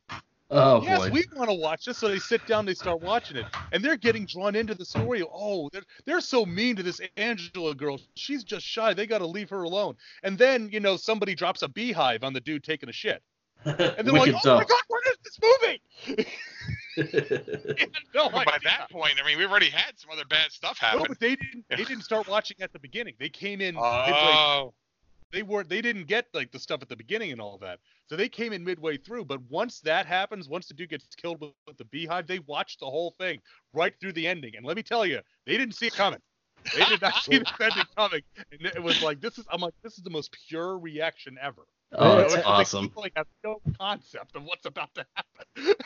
[0.51, 1.11] oh yes, boy.
[1.11, 1.99] we want to watch this.
[1.99, 5.23] So they sit down, they start watching it, and they're getting drawn into the story.
[5.23, 8.01] Oh, they're they're so mean to this Angela girl.
[8.15, 8.95] She's just shy.
[8.95, 9.97] They got to leave her alone.
[10.23, 13.23] And then you know somebody drops a beehive on the dude taking a shit,
[13.65, 16.27] and they're like, oh my god, what is this movie?
[18.15, 21.01] No But by that point, I mean, we've already had some other bad stuff happen.
[21.01, 21.17] No, happen.
[21.19, 21.65] but they didn't.
[21.69, 23.15] They didn't start watching at the beginning.
[23.19, 23.75] They came in.
[23.75, 24.73] midway Oh,
[25.33, 27.79] they weren't they didn't get like the stuff at the beginning and all that.
[28.07, 31.41] So they came in midway through but once that happens once the dude gets killed
[31.41, 33.41] with, with the beehive they watched the whole thing
[33.73, 34.57] right through the ending.
[34.57, 36.21] And let me tell you they didn't see it coming.
[36.75, 38.23] They did not see the ending coming.
[38.53, 41.63] And it was like this is i'm like this is the most pure reaction ever.
[41.93, 42.85] Oh, You know, that's it's like awesome.
[42.89, 45.75] people, like have no concept of what's about to happen.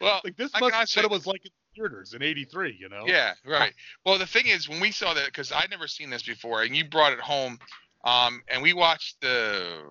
[0.00, 2.88] Well, like this must can be what it was like in theaters in 83 you
[2.88, 3.04] know?
[3.06, 3.72] Yeah, right.
[4.04, 6.76] Well, the thing is, when we saw that, because I'd never seen this before, and
[6.76, 7.58] you brought it home,
[8.06, 9.82] um, and we watched the,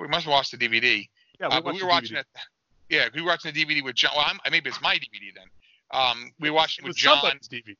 [0.00, 1.06] we must have watched the DVD.
[1.40, 2.20] yeah uh, watched we the were watching DVD.
[2.20, 2.26] it.
[2.88, 4.12] Yeah, we were watching the DVD with John.
[4.14, 5.48] Well, I'm, maybe it's my DVD then.
[5.92, 7.24] Um, we watched it it with was John.
[7.50, 7.74] DVD.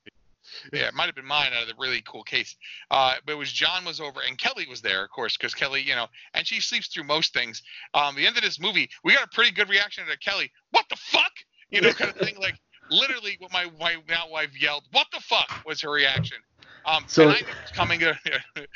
[0.72, 2.56] Yeah, it might have been mine out of the really cool case.
[2.90, 5.82] Uh, but it was John was over and Kelly was there, of course, because Kelly,
[5.82, 7.62] you know, and she sleeps through most things.
[7.94, 10.50] Um, the end of this movie, we got a pretty good reaction to Kelly.
[10.70, 11.32] What the fuck?
[11.70, 12.36] You know, kind of thing.
[12.38, 12.54] Like
[12.90, 16.38] literally, what my, my now wife yelled, "What the fuck?" was her reaction.
[16.86, 18.16] Um, So- and I knew it was coming, to,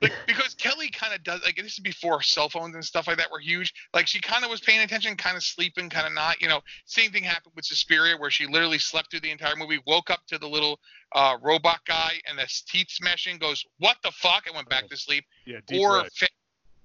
[0.00, 3.18] like because Kelly kind of does like this is before cell phones and stuff like
[3.18, 3.72] that were huge.
[3.92, 6.40] Like she kind of was paying attention, kind of sleeping, kind of not.
[6.40, 9.78] You know, same thing happened with Suspiria, where she literally slept through the entire movie,
[9.86, 10.80] woke up to the little
[11.14, 14.96] uh, robot guy and the teeth smashing, goes, "What the fuck?" and went back to
[14.96, 15.24] sleep.
[15.44, 16.12] yeah Deep or Red.
[16.16, 16.26] fa-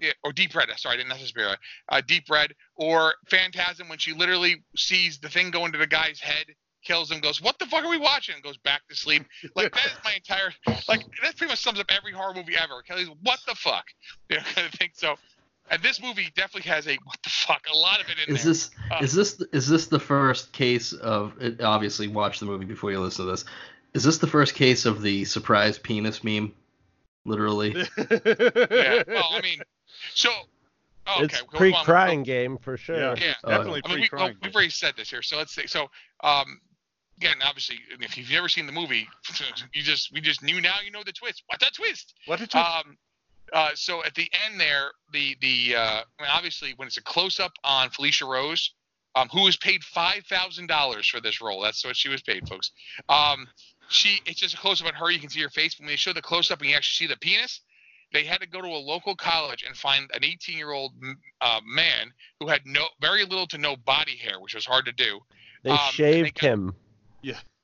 [0.00, 0.68] yeah, or Deep Red.
[0.76, 1.56] Sorry, I didn't know Suspiria.
[1.88, 6.20] Uh, Deep Red or Phantasm when she literally sees the thing go into the guy's
[6.20, 6.46] head,
[6.86, 9.24] kills him, goes, "What the fuck are we watching?" and goes back to sleep.
[9.54, 10.52] Like that is my entire
[10.88, 12.82] like that pretty much sums up every horror movie ever.
[12.82, 13.84] Kelly's "What the fuck?"
[14.30, 14.90] You know, kind of thing.
[14.94, 15.16] So.
[15.68, 18.44] And this movie definitely has a what the fuck, a lot of it in Is
[18.44, 18.52] there.
[18.52, 22.66] this Uh, is this is this the first case of it, obviously watch the movie
[22.66, 23.44] before you listen to this.
[23.92, 26.52] Is this the first case of the surprise penis meme?
[27.24, 27.70] Literally.
[27.98, 29.02] yeah.
[29.08, 29.60] Well, I mean,
[30.14, 30.30] so
[31.08, 31.24] oh, okay.
[31.24, 31.84] it's we'll move on.
[31.84, 32.96] pre-crying game for sure.
[32.96, 33.14] Yeah.
[33.18, 33.34] Yeah.
[33.42, 34.36] Uh, definitely I mean, we, pre-crime.
[34.40, 35.66] have already said this here, so let's see.
[35.66, 35.90] so.
[36.22, 36.60] Um,
[37.18, 39.08] again, obviously, if you've never seen the movie,
[39.74, 41.42] you just we just knew now you know the twist.
[41.46, 42.14] What that twist?
[42.26, 42.96] what did you Um,
[43.52, 45.80] uh, so at the end there, the the uh,
[46.18, 48.72] I mean, obviously when it's a close up on Felissa Rose,
[49.14, 51.60] um, who was paid five thousand dollars for this role.
[51.62, 52.70] That's what she was paid, folks.
[53.08, 53.46] Um,
[53.88, 55.10] she it's just a close up on her.
[55.10, 55.78] You can see her face.
[55.78, 57.60] When they show the close up and you actually see the penis,
[58.12, 60.92] they had to go to a local college and find an 18 year old
[61.40, 64.92] uh, man who had no very little to no body hair, which was hard to
[64.92, 65.20] do.
[65.62, 66.74] They Um, and they shaved got- him.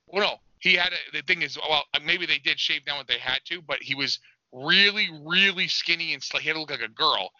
[0.07, 3.07] Well, no, he had a, the thing is, well, maybe they did shave down what
[3.07, 4.19] they had to, but he was
[4.51, 6.43] really, really skinny and slight.
[6.43, 7.31] He had to look like a girl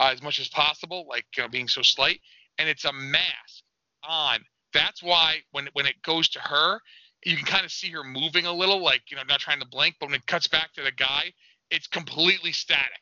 [0.00, 2.20] uh, as much as possible, like you know, being so slight.
[2.58, 3.64] And it's a mask
[4.02, 4.40] on.
[4.72, 6.80] That's why when when it goes to her,
[7.24, 9.66] you can kind of see her moving a little, like you know, not trying to
[9.66, 9.96] blink.
[10.00, 11.32] But when it cuts back to the guy,
[11.70, 13.00] it's completely static,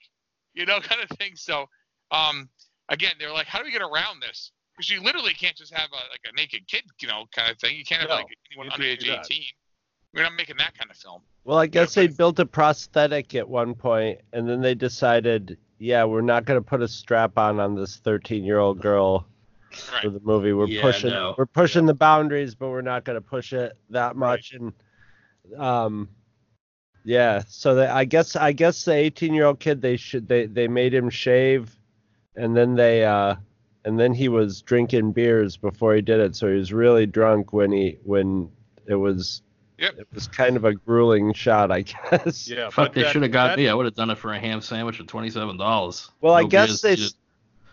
[0.55, 1.37] you know, kind of thing.
[1.37, 1.66] So,
[2.11, 2.49] um,
[2.88, 4.53] again, they're like, how do we get around this?
[4.81, 7.59] Because you literally can't just have a, like a naked kid, you know, kind of
[7.59, 7.77] thing.
[7.77, 9.31] You can't have No, like anyone you under the can't age do of that.
[9.31, 9.45] 18.
[10.14, 11.21] We're not making that kind of film.
[11.45, 15.59] Well, I guess but- they built a prosthetic at one point, and then they decided,
[15.79, 19.27] yeah, we're not going to put a strap on on this 13-year-old girl
[19.93, 20.03] Right.
[20.03, 20.55] for the movie.
[20.55, 21.35] We're Yeah, pushing, no.
[21.37, 24.55] we're pushing the boundaries, but we're not going to push it that much.
[24.55, 24.73] And,
[25.59, 26.09] um,
[27.05, 30.95] yeah, so they, I guess, I guess the 18-year-old kid, they should, they, they made
[30.95, 31.79] him shave,
[32.35, 33.37] and then they, uh,
[33.85, 37.53] and then he was drinking beers before he did it, so he was really drunk
[37.53, 38.51] when he, when
[38.87, 39.43] it was.
[39.79, 39.95] Yep.
[39.99, 42.47] It was kind of a grueling shot, I guess.
[42.47, 43.66] yeah Fuck, they should have got that- me.
[43.69, 46.11] I would have done it for a ham sandwich for twenty seven dollars.
[46.21, 47.14] Well, I guess they s-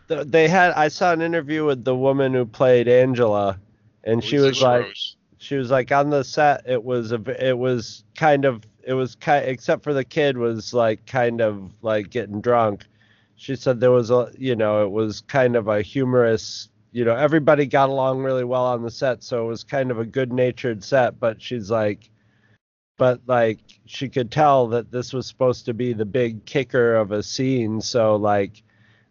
[0.08, 0.72] th- they had.
[0.74, 3.60] I saw an interview with the woman who played Angela,
[4.06, 5.18] and she was like, Rose.
[5.38, 6.62] she was like on the set.
[6.66, 10.38] It was a, v- it was kind of, it was kind, except for the kid
[10.38, 12.86] was like kind of like getting drunk.
[13.38, 17.16] She said there was a, you know, it was kind of a humorous, you know,
[17.16, 20.84] everybody got along really well on the set, so it was kind of a good-natured
[20.84, 21.20] set.
[21.20, 22.10] But she's like,
[22.98, 27.12] but like she could tell that this was supposed to be the big kicker of
[27.12, 28.64] a scene, so like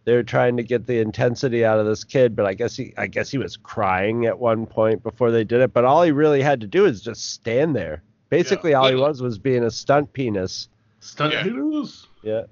[0.05, 3.07] they're trying to get the intensity out of this kid, but I guess he I
[3.07, 5.73] guess he was crying at one point before they did it.
[5.73, 8.03] But all he really had to do is just stand there.
[8.29, 10.69] Basically, all he was was being a stunt penis.
[10.99, 11.45] stunt Yeah.
[11.45, 12.09] heroes.
[12.23, 12.43] Yeah.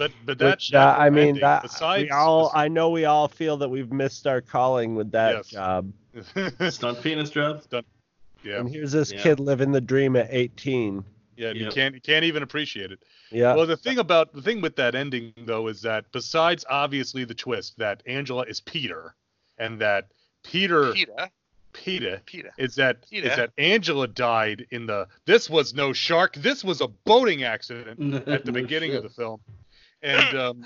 [0.00, 3.28] But but that, Which, uh, I mean, that, besides we all, I know we all
[3.28, 5.48] feel that we've missed our calling with that Yes.
[5.48, 5.92] job.
[6.70, 7.62] Stunt penis job.
[8.42, 9.22] yeah, And here's this Yeah.
[9.22, 11.04] kid living the dream at 18.
[11.36, 13.02] yeah, and you can't you can't even appreciate it.
[13.30, 13.54] Yeah.
[13.54, 17.34] Well, the thing about the thing with that ending though is that besides obviously the
[17.34, 19.14] twist that Angela is Peter,
[19.58, 20.08] and that
[20.42, 21.28] Peter Peter.
[21.72, 22.50] Peter Peter.
[22.58, 23.28] is that is Peter.
[23.28, 28.26] is that Angela died in the this was no shark this was a boating accident
[28.28, 29.40] at the beginning of the film
[30.02, 30.64] and um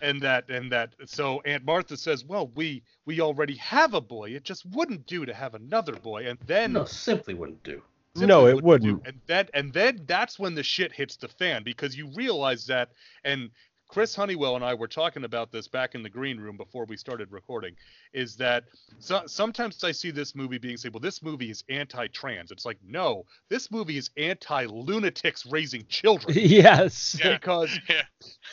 [0.00, 4.30] and that and that so aunt martha says well we we already have a boy
[4.30, 7.82] it just wouldn't do to have another boy and then No, simply wouldn't do.
[8.14, 9.06] simply No, it wouldn't wouldn't.
[9.06, 12.90] and then and then that's when the shit hits the fan because you realize that
[13.24, 13.50] and
[13.90, 16.96] Chris Honeywell and I were talking about this back in the green room before we
[16.96, 17.74] started recording.
[18.12, 18.64] Is that
[19.00, 22.52] so, sometimes I see this movie being said, well, this movie is anti-trans.
[22.52, 27.18] It's like, no, this movie is anti-lunatics raising children yes.
[27.20, 28.02] Because Yeah.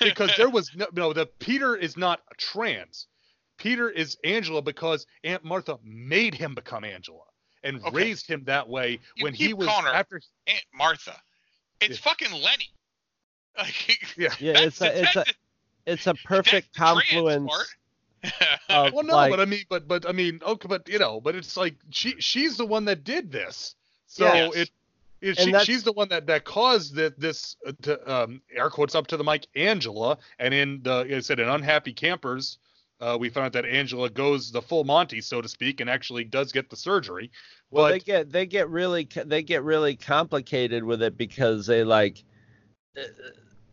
[0.01, 3.07] because there was no no the Peter is not trans.
[3.57, 7.23] Peter is Angela because Aunt Martha made him become Angela
[7.63, 7.95] and Okay.
[7.95, 11.15] raised him that way You when he keep was calling her after Aunt Martha.
[11.79, 12.09] It's Yeah.
[12.09, 12.69] fucking Lenny.
[13.57, 14.33] Like, yeah.
[14.39, 15.25] Yeah, it's a, it's a,
[15.85, 17.75] it's a perfect that's the trans confluence
[18.69, 21.21] of Well, no, like, but I mean, but but I mean, okay, but you know,
[21.21, 24.55] but it's like she she's the one that did this, so Yes.
[24.55, 24.71] it.
[25.21, 28.93] it she, she's the one that, that caused the, this uh, to, um, air quotes
[28.93, 32.59] up to the mic Angela and in the like I said in unhappy campers
[33.01, 36.23] uh, we found out that Angela goes the full Monty so to speak and actually
[36.23, 37.31] does get the surgery
[37.71, 42.23] well, they get they get really they get really complicated with it because they like
[42.95, 43.01] uh,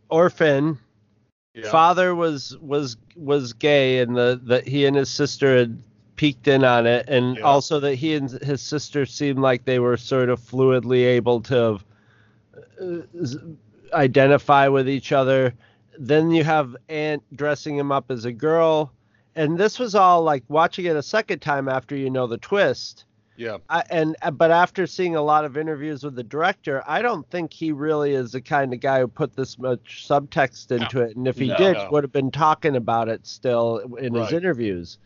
[0.08, 0.78] orphan.
[1.54, 5.82] Yeah, father was was was gay and the that he and his sister had
[6.16, 7.08] peeked in on it.
[7.08, 7.42] And Yeah.
[7.42, 11.78] also that he and his sister seemed like they were sort of fluidly able to
[12.80, 12.96] uh,
[13.92, 15.54] identify with each other.
[15.98, 18.92] Then you have aunt dressing him up as a girl.
[19.36, 23.04] And this was all like watching it a second time after you know the twist
[23.36, 27.02] yeah I, and uh, but after seeing a lot of interviews with the director, I
[27.02, 31.00] don't think he really is the kind of guy who put this much subtext into
[31.00, 31.16] it.
[31.16, 31.56] And if he No.
[31.56, 31.88] did, No.
[31.90, 34.98] would have been talking about it still in his interviews.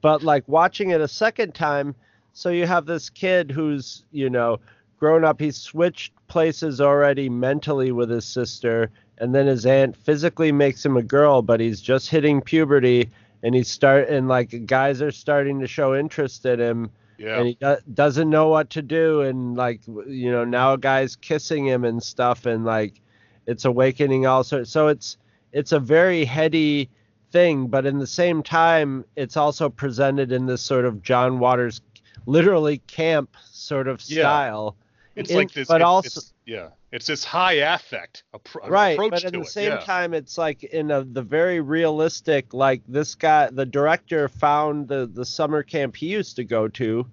[0.00, 1.94] But like watching it a second time,
[2.32, 4.60] so you have this kid who's you know
[4.98, 5.40] grown up.
[5.40, 10.96] He's switched places already mentally with his sister, and then his aunt physically makes him
[10.96, 13.10] a girl, but he's just hitting puberty.
[13.42, 17.48] And he's start and like guys are starting to show interest in him yeah and
[17.48, 21.66] he do- doesn't know what to do and like you know now a guy's kissing
[21.66, 23.00] him and stuff and like
[23.46, 25.16] it's awakening all sorts so it's
[25.52, 26.88] it's a very heady
[27.30, 31.80] thing but in the same time it's also presented in this sort of john waters
[32.26, 34.22] literally camp sort of Yeah.
[34.22, 34.76] style
[35.18, 38.94] it's in- like this but it- also- it's, yeah it's this high affect appro- right
[38.94, 39.78] approach but at the it, same yeah.
[39.80, 45.06] time it's like in a, the very realistic like this guy the director found the
[45.12, 47.06] the summer camp he used to go to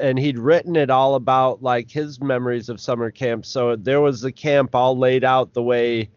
[0.00, 4.20] and he'd written it all about like his memories of summer camp so there was
[4.20, 6.08] the camp all laid out the way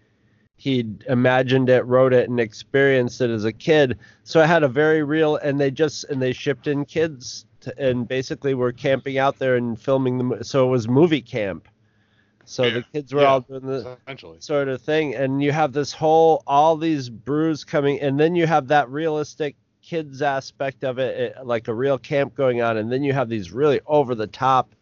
[0.58, 4.68] he'd imagined it wrote it and experienced it as a kid so it had a
[4.68, 7.46] very real and they just and they shipped in kids
[7.78, 11.68] and basically were camping out there and filming them so it was movie camp
[12.46, 12.74] so Yeah.
[12.76, 13.28] the kids were Yeah.
[13.28, 13.98] all doing the
[14.40, 18.46] sort of thing and you have this whole all these brews coming and then you
[18.48, 22.92] have that realistic kids aspect of it, it like a real camp going on and
[22.92, 24.74] then you have these really over the top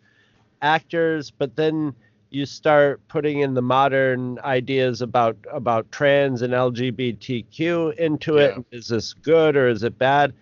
[0.61, 1.93] actors but then
[2.29, 8.77] you start putting in the modern ideas about about trans and LGBTQ into it Yeah.
[8.77, 10.33] is this good or is it bad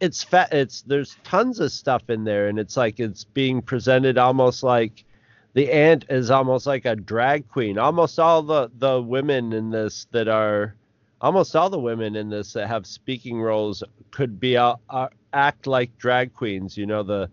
[0.00, 4.16] it's fat it's there's tons of stuff in there and it's like it's being presented
[4.18, 5.04] almost like
[5.58, 7.78] the aunt is almost like a drag queen.
[7.78, 10.76] Almost all the the women in this that are
[11.20, 13.82] almost all the women in this that have speaking roles
[14.12, 16.76] could be uh, uh, act like drag queens.
[16.76, 17.28] You know, the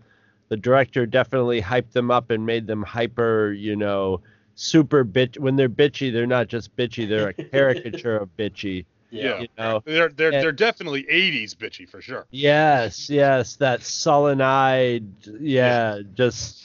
[0.49, 3.51] the director definitely hyped them up and made them hyper.
[3.51, 4.21] You know,
[4.55, 5.37] super bitch.
[5.37, 8.85] When they're bitchy, they're not just bitchy; they're a caricature of bitchy.
[9.11, 9.41] Yeah.
[9.41, 9.81] You know.
[9.85, 15.05] they're they're And- they're definitely 80s bitchy for sure Yes, yes, that sullen-eyed,
[15.39, 16.63] yeah, just,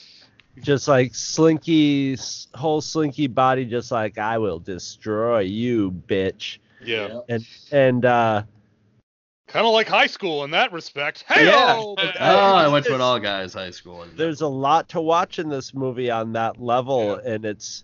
[0.61, 2.17] just like Slinky,
[2.53, 7.19] whole Slinky body, just like I will destroy you, bitch, yeah.
[7.29, 8.43] and and uh,
[9.47, 11.25] Kind of like high school in that respect.
[11.27, 11.75] Hey, Yeah.
[11.77, 14.05] oh, But, Oh, I went to an all guys high school.
[14.15, 17.83] there's a lot to watch in this movie on that level, and it's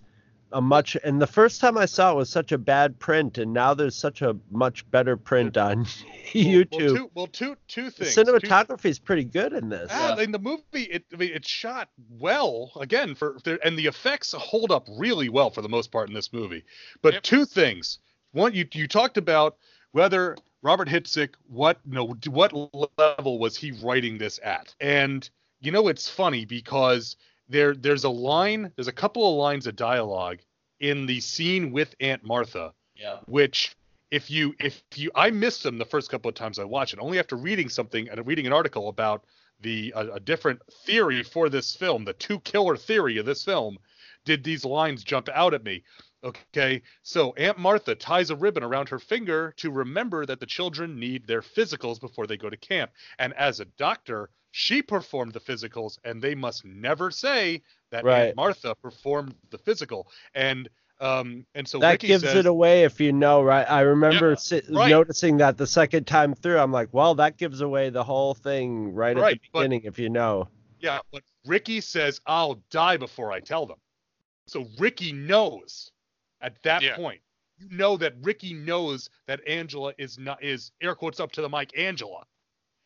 [0.51, 0.95] a much.
[1.03, 3.95] And the first time I saw it was such a bad print, and now there's
[3.95, 5.85] such a much better print on
[6.31, 6.71] YouTube.
[6.71, 8.15] Well, two, well, two, two the things.
[8.15, 9.89] Two- cinematography is pretty good in this.
[9.93, 13.87] Ah, in the movie, it I mean, it's shot well again for for- and the
[13.87, 16.63] effects hold up really well for the most part in this movie.
[17.01, 17.23] But Yep.
[17.23, 17.99] two things.
[18.31, 19.57] one you you talked about
[19.91, 22.53] whether Robert Hiltzik, what no what
[22.97, 24.73] level was he writing this at?
[24.81, 25.29] And
[25.59, 27.15] you know it's funny because
[27.49, 30.39] there there's a line, there's a couple of lines of dialogue
[30.79, 33.19] in the scene with Aunt Martha, Yeah.
[33.25, 33.75] which
[34.11, 36.99] if you if you I missed them the first couple of times I watched it.
[36.99, 39.25] Only after reading something and reading an article about
[39.61, 43.77] the a, a different theory for this film, the two killer theory of this film,
[44.25, 45.83] did these lines jump out at me.
[46.23, 50.99] Okay, so Aunt Martha ties a ribbon around her finger to remember that the children
[50.99, 52.91] need their physicals before they go to camp.
[53.19, 58.27] And as a doctor, she performed the physicals, and they must never say that Right.
[58.29, 60.07] Aunt Martha performed the physical.
[60.33, 60.67] And
[60.99, 63.69] um and so that Ricky gives says, it away if you know, right?
[63.69, 64.89] I remember Yeah, si- right.
[64.89, 66.57] noticing that the second time through.
[66.57, 69.81] I'm like, well, that gives away the whole thing right, at Right, the but- beginning
[69.83, 70.47] if you know.
[70.79, 73.77] Yeah, but Ricky says, I'll die before I tell them.
[74.47, 75.91] So Ricky knows
[76.41, 76.95] at that Yeah.
[76.95, 77.21] point.
[77.59, 81.49] You know that Ricky knows that Angela is not is air quotes up to the
[81.49, 82.25] mic Angela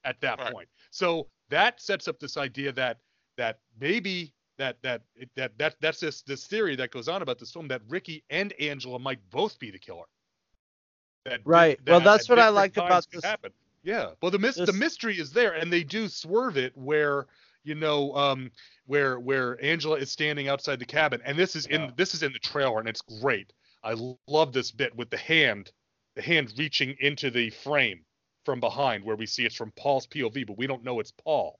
[0.03, 0.51] at that Right.
[0.53, 0.69] point.
[0.89, 2.97] So that sets up this idea that
[3.37, 5.03] that maybe that that
[5.35, 8.51] that that that's this this theory that goes on about this film that Ricky and
[8.53, 10.05] Angela might both be the killer.
[11.25, 11.77] That, Right.
[11.85, 13.51] that Well, that's what I different like about this- happen.
[13.83, 14.11] Yeah.
[14.21, 17.27] Well, the mis- the mystery is there, and they do swerve it where
[17.63, 18.51] you know um
[18.85, 22.33] where where Angela is standing outside the cabin, and this is in this is in
[22.33, 23.53] the trailer, and it's great.
[23.83, 23.95] I
[24.27, 25.71] love this bit with the hand,
[26.15, 28.05] the hand reaching into the frame
[28.45, 31.59] from behind, where we see it's from Paul's POV, but we don't know it's Paul,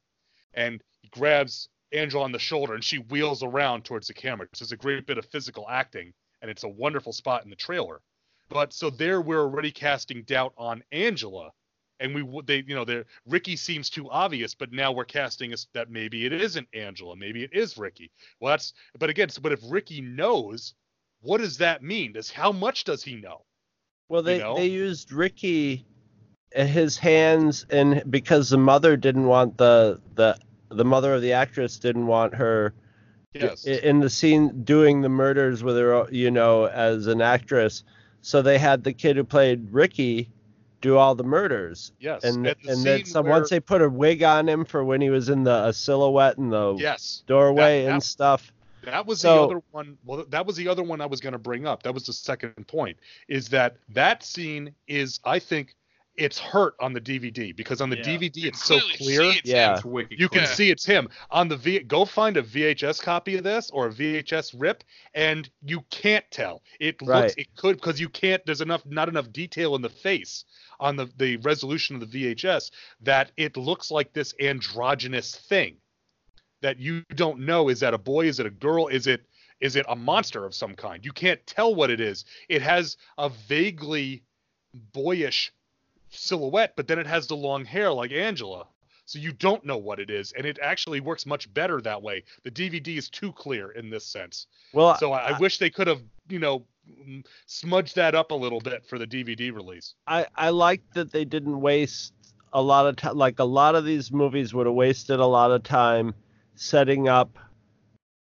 [0.54, 4.48] and he grabs Angela on the shoulder, and she wheels around towards the camera.
[4.52, 7.56] This is a great bit of physical acting, and it's a wonderful spot in the
[7.56, 8.02] trailer.
[8.50, 11.52] But so there, we're already casting doubt on Angela,
[12.00, 15.68] and we they you know they Ricky seems too obvious, but now we're casting us
[15.74, 18.12] that maybe it isn't Angela, maybe it is Ricky.
[18.40, 20.74] Well, that's but again, so, but if Ricky knows,
[21.22, 22.14] what does that mean?
[22.14, 23.46] Does how much does he know?
[24.10, 24.56] Well, they know?
[24.56, 25.86] they used Ricky,
[26.54, 30.38] his hands, and because the mother didn't want the the
[30.70, 32.74] the mother of the actress didn't want her
[33.34, 33.66] Yes.
[33.66, 37.84] in the scene doing the murders with her, you know, as an actress.
[38.22, 40.30] So they had the kid who played Ricky
[40.82, 42.24] do all the murders, yes.
[42.26, 44.84] and At the and then some where- once they put a wig on him for
[44.84, 47.24] when he was in the a silhouette in the yes.
[47.28, 48.52] doorway That- and that- stuff.
[48.84, 49.98] That was So- the other one.
[50.04, 51.84] Well, that was the other one I was going to bring up.
[51.84, 52.98] That was the second point.
[53.30, 55.76] Is that that scene is I think
[56.24, 58.04] it's hurt on the DVD because on the Yeah.
[58.04, 59.22] DVD You it's so clear.
[59.24, 59.80] it's Yeah.
[59.84, 60.54] wicked You can clear.
[60.56, 61.80] see it's him on the V.
[61.80, 66.62] Go find a VHS copy of this or a VHS rip, and you can't tell.
[66.80, 67.34] It looks.
[67.38, 68.46] It could because you can't.
[68.46, 68.86] There's enough.
[68.86, 70.46] Not enough detail in the face
[70.80, 75.78] on the the resolution of the VHS that it looks like this androgynous thing
[76.62, 77.70] that you don't know.
[77.70, 78.28] Is that a boy?
[78.28, 78.88] Is it a girl?
[78.88, 79.26] Is it
[79.60, 81.06] is it a monster of some kind?
[81.06, 82.26] You can't tell what it is.
[82.50, 84.24] It has a vaguely
[84.94, 85.52] boyish
[86.12, 88.68] silhouette, but then it has the long hair like Angela.
[89.06, 92.24] So you don't know what it is, and it actually works much better that way.
[92.44, 94.48] The DVD is too clear in this sense.
[94.74, 96.66] Well, So I, I wish they could have, you know,
[97.46, 99.96] smudged that up a little bit for the DVD release.
[100.08, 102.14] I I like that they didn't waste
[102.54, 103.18] a lot of time.
[103.18, 106.14] Like a lot of these movies would have wasted a lot of time
[106.56, 107.38] setting up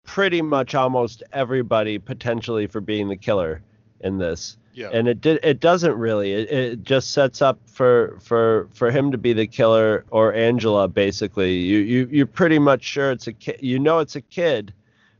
[0.05, 3.62] pretty much almost everybody potentially for being the killer
[4.01, 4.57] in this.
[4.74, 4.90] Yeah.
[4.92, 6.32] And it did it doesn't really.
[6.32, 10.86] It, it just sets up for for for him to be the killer or Angela
[10.86, 11.55] basically.
[11.57, 13.59] You you you're pretty much sure it's a kid.
[13.61, 14.72] You know it's a kid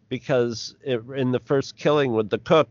[0.09, 2.69] because it, in the first killing with the cook,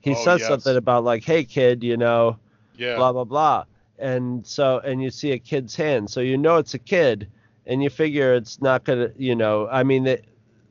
[0.00, 0.48] he Oh, says yes.
[0.48, 2.38] something about like, "Hey kid, you know,
[2.76, 2.96] yeah.
[2.96, 3.64] blah blah blah
[4.00, 7.26] and so and you see a kid's hand so you know it's a kid
[7.66, 10.22] and you figure it's not gonna you know i mean they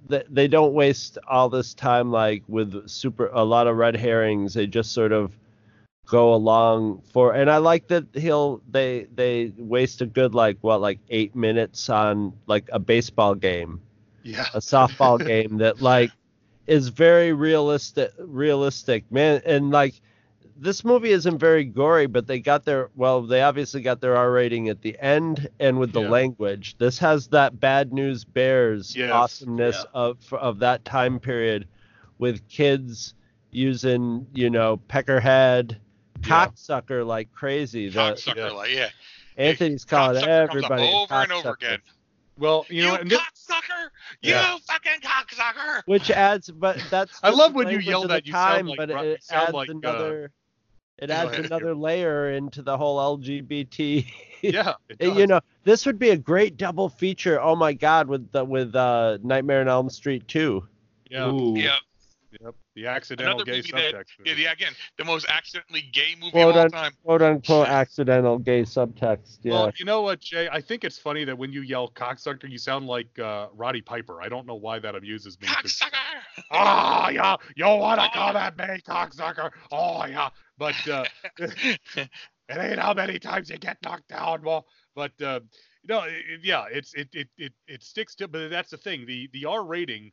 [0.08, 4.54] they, they don't waste all this time like with super a lot of red herrings.
[4.54, 5.36] They just sort of
[6.08, 10.80] go along for and i like that he'll they they waste a good like what
[10.80, 13.82] like eight minutes on like a baseball game.
[14.24, 14.46] Yeah.
[14.54, 16.12] a softball game that like
[16.66, 19.10] is very realistic realistic.
[19.12, 19.96] Man and like
[20.60, 24.32] this movie isn't very gory but they got their well they obviously got their r
[24.32, 26.10] rating at the end and with the Yeah.
[26.10, 29.84] language this has that bad news bears Yes, awesomeness yeah.
[29.94, 31.68] of of that time period
[32.18, 33.14] with kids
[33.52, 35.78] using you know peckerhead
[36.26, 36.48] Yeah.
[36.48, 38.50] cocksucker like crazy the, Cocksucker, yeah.
[38.52, 38.90] like yeah.
[39.38, 41.80] anthony's calling Cocksucker comes up everybody a over and over again.
[42.40, 43.90] Well, you know, You, what, this- cocksucker!
[44.22, 44.58] You Yeah.
[44.68, 45.82] fucking cocksucker!
[45.88, 48.68] which adds but that's I love when you yell of that, the you sound time,
[48.68, 50.32] like but Ru- it sound adds like, uh, another
[50.98, 51.46] it adds ahead.
[51.46, 54.06] another layer into the whole lgbt
[54.42, 58.32] yeah, it you know this would be a great double feature oh my god with
[58.32, 60.68] the with uh nightmare on elm street 2
[61.10, 61.30] yeah.
[61.30, 61.54] Ooh.
[61.56, 61.76] Yeah.
[62.42, 62.56] Yep.
[62.78, 64.12] The accidental Another gay movie that- subtext.
[64.24, 66.92] Yeah, the, again, the most accidentally gay movie Quote of all un- time.
[67.04, 69.40] quote unquote accidental gay subtext.
[69.42, 69.54] Yeah.
[69.54, 70.48] Well, you know what, Jay?
[70.52, 74.22] I think it's funny that when you yell cocksucker, you sound like uh, Roddy Piper.
[74.22, 75.48] I don't know why that amuses me.
[75.48, 75.94] 'cause- Cocksucker!
[76.52, 79.50] Ah, yeah, you want to come at me, cocksucker?
[79.72, 80.30] Oh, yeah.
[80.60, 81.04] But uh,
[81.40, 82.10] it
[82.50, 84.68] ain't how many times you get knocked down, well.
[84.96, 85.40] But uh,
[85.88, 88.28] no, it, it- yeah, it's it, it it it sticks to.
[88.28, 89.08] But that's the thing.
[89.08, 90.12] The the R rating,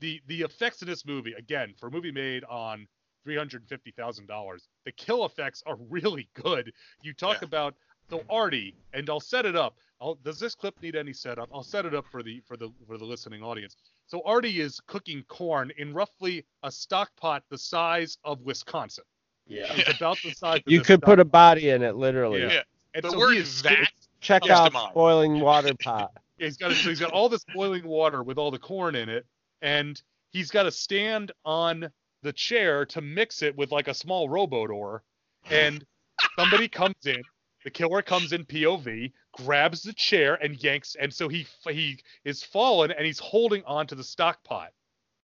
[0.00, 2.86] the the effects in this movie, again, for a movie made on
[3.24, 6.72] three hundred fifty thousand dollars, the kill effects are really good.
[7.02, 7.46] You talk Yeah.
[7.48, 7.74] about
[8.08, 9.76] so Artie, and I'll set it up.
[10.00, 11.48] I'll, does this clip need any setup?
[11.54, 13.76] I'll set it up for the for the for the listening audience.
[14.06, 19.04] So Artie is cooking corn in roughly a stock pot the size of Wisconsin.
[19.46, 19.72] Yeah.
[19.74, 20.58] It's about the size.
[20.66, 22.40] Of you could stock put a body in it, literally.
[22.40, 22.52] Yeah.
[22.52, 22.62] Yeah.
[22.94, 23.88] And The so word he is that
[24.20, 24.92] Check out mind.
[24.94, 26.10] boiling water pot.
[26.38, 29.24] He's got so he's got all this boiling water with all the corn in it,
[29.62, 30.00] and
[30.30, 31.90] he's got to stand on
[32.22, 35.02] the chair to mix it with like a small rowboat oar,
[35.50, 35.84] and
[36.38, 37.22] somebody comes in.
[37.64, 42.42] The killer comes in POV, grabs the chair and yanks, and so he he is
[42.42, 44.72] fallen and he's holding onto the stock pot,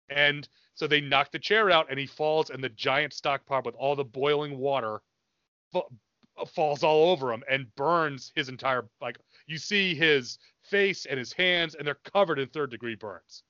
[0.10, 3.66] and so they knock the chair out and he falls, and the giant stock pot
[3.66, 5.02] with all the boiling water
[5.72, 5.82] fa-
[6.48, 9.18] falls all over him and burns his entire like
[9.48, 13.44] you see his face and his hands and they're covered in third degree burns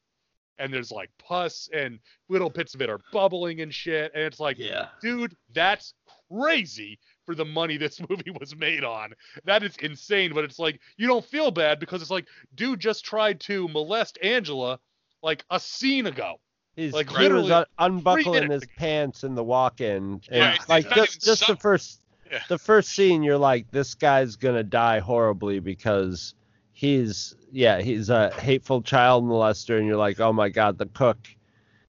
[0.60, 4.40] and there's like pus and little bits of it are bubbling and shit and it's
[4.40, 4.88] like Yeah.
[5.02, 5.94] dude that's
[6.32, 9.14] crazy for the money this movie was made on.
[9.46, 13.06] That is insane but it's like you don't feel bad because it's like dude just
[13.06, 14.80] tried to molest angela
[15.24, 16.36] like a scene ago.
[16.76, 20.86] He's Like, he was un- unbuckling minutes his pants in the walk-in, and Yeah, like
[20.86, 22.02] not just even just the first
[22.32, 22.40] Yeah.
[22.48, 26.36] the first scene, you're like, this guy's gonna die horribly because
[26.80, 31.18] he's yeah he's a hateful child molester, and you're like, oh my god, the cook,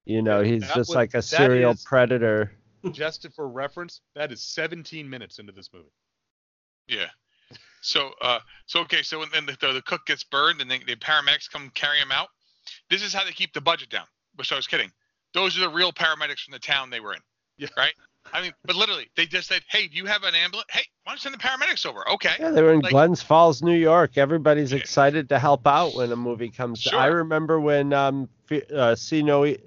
[0.04, 2.50] you know, he's that just was- like a serial is- predator.
[2.90, 5.92] just for reference that is 17 minutes into this movie
[6.88, 7.06] Yeah.
[7.82, 10.96] So, uh, so okay, so then the, the, the cook gets burned and then the
[10.96, 12.28] paramedics come carry him out.
[12.90, 14.06] This is how they keep the budget down.
[14.36, 14.90] Which I was kidding.
[15.34, 17.20] Those are the real paramedics from the town they were in.
[17.58, 17.68] Yeah.
[17.76, 17.94] Right.
[18.32, 20.68] I mean, but literally, they just said, "Hey, do you have an ambulance?
[20.70, 22.08] Hey, why don't you send the paramedics over?
[22.10, 22.34] Okay.
[22.38, 24.16] Yeah, they were in Like- Glens Falls, New York.
[24.18, 26.82] Everybody's excited to help out when a movie comes.
[26.84, 28.28] to- I remember when um,
[28.74, 29.58] uh, See No, E-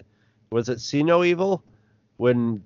[0.51, 1.63] was it See No Evil,
[2.17, 2.63] when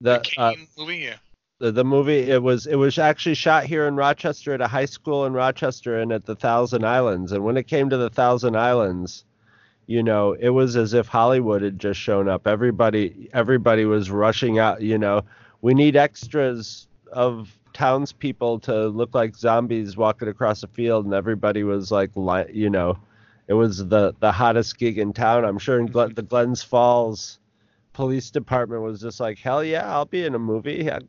[0.00, 0.98] The the uh, movie.
[0.98, 1.14] Yeah.
[1.58, 4.84] the, the movie it was it was actually shot here in Rochester at a high
[4.84, 7.32] school in Rochester and at the Thousand Islands.
[7.32, 9.24] And when it came to the Thousand Islands,
[9.92, 12.46] you know, it was as if Hollywood had just shown up.
[12.46, 14.80] Everybody everybody was rushing out.
[14.80, 15.22] You know,
[15.60, 21.62] we need extras of townspeople to look like zombies walking across a field, and everybody
[21.62, 22.96] was like, li- you know,
[23.48, 25.44] it was the the hottest gig in town.
[25.44, 27.38] I'm sure in Glen, the Glens Falls
[27.92, 30.90] police department was just like, hell yeah, I'll be in a movie.
[30.90, 31.00] I'll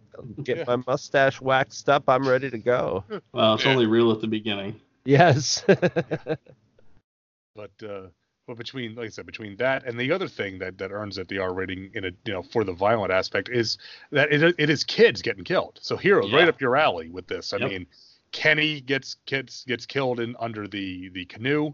[0.43, 0.63] get Yeah.
[0.67, 2.03] my mustache waxed up.
[2.09, 3.05] I'm ready to go.
[3.31, 3.71] Well, it's Yeah.
[3.71, 4.75] only real at the beginning.
[5.05, 5.63] Yes.
[7.55, 8.07] but uh
[8.47, 11.27] but between like I said, between that and the other thing that that earns it
[11.27, 13.77] the R rating in a you know for the violent aspect is
[14.11, 15.79] that it it is kids getting killed.
[15.81, 16.37] So hero Yeah.
[16.37, 17.53] right up your alley with this.
[17.53, 17.69] I Yep.
[17.69, 17.87] mean,
[18.31, 21.73] Kenny gets gets gets killed in under the the canoe,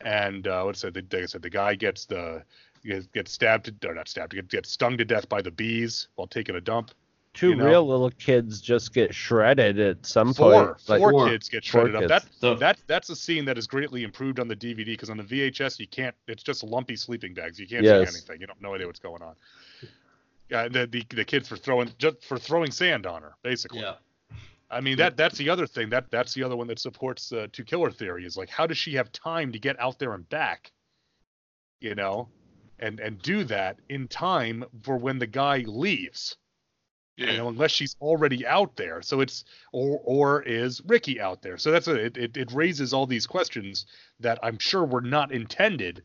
[0.00, 0.94] and uh, what's it?
[0.94, 2.44] The, like I said, the guy gets the
[2.84, 6.08] gets, gets stabbed to, or not stabbed, gets, gets stung to death by the bees
[6.14, 6.92] while taking a dump.
[7.36, 7.66] Two You know?
[7.66, 10.88] real little kids just get shredded at some Four, point.
[10.88, 11.28] Like, four Four.
[11.28, 12.08] kids get Four shredded up.
[12.08, 15.18] That So that that's a scene that is greatly improved on the DVD because on
[15.18, 16.14] the VHS you can't.
[16.26, 17.58] It's just lumpy sleeping bags.
[17.60, 18.08] You can't Yes.
[18.10, 18.40] see anything.
[18.40, 19.34] You don't no idea what's going on.
[20.48, 23.80] Yeah, the, the the kids for throwing just for throwing sand on her, basically.
[23.80, 23.94] yeah.
[24.70, 25.90] I mean that that's the other thing.
[25.90, 28.78] That that's the other one that supports uh, two killer theory is like how does
[28.78, 30.72] she have time to get out there and back?
[31.80, 32.28] You know,
[32.78, 36.36] and and do that in time for when the guy leaves
[37.16, 37.30] Yeah.
[37.30, 39.00] you know, unless she's already out there.
[39.00, 41.56] So it's or or is Ricky out there?
[41.56, 42.36] So that's a, it, it.
[42.36, 43.86] It raises all these questions
[44.20, 46.02] that I'm sure were not intended,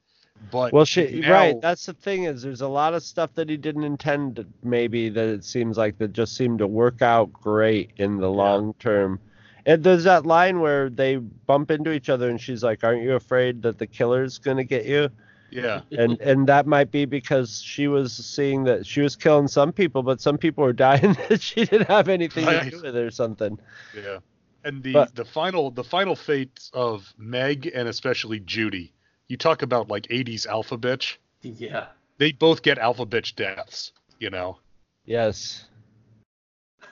[0.52, 1.62] but well, she now- right.
[1.62, 4.46] That's the thing is, there's a lot of stuff that he didn't intend.
[4.64, 8.74] Maybe that it seems like that just seemed to work out great in the long
[8.80, 9.20] term.
[9.66, 13.14] And there's that line where they bump into each other, and she's like, "Aren't you
[13.16, 15.10] afraid that the killer's gonna get you?"
[15.52, 19.72] Yeah, and and that might be because she was seeing that she was killing some
[19.72, 23.04] people, but some people were dying that she didn't have anything to do with it
[23.04, 23.60] or something.
[23.96, 24.18] yeah.
[24.64, 28.94] And the But- the final the final fates of Meg and especially Judy.
[29.28, 31.18] You talk about like 80s alpha bitch.
[31.42, 31.88] Yeah.
[32.18, 33.92] They both get alpha bitch deaths.
[34.20, 34.58] You know.
[35.06, 35.66] Yes.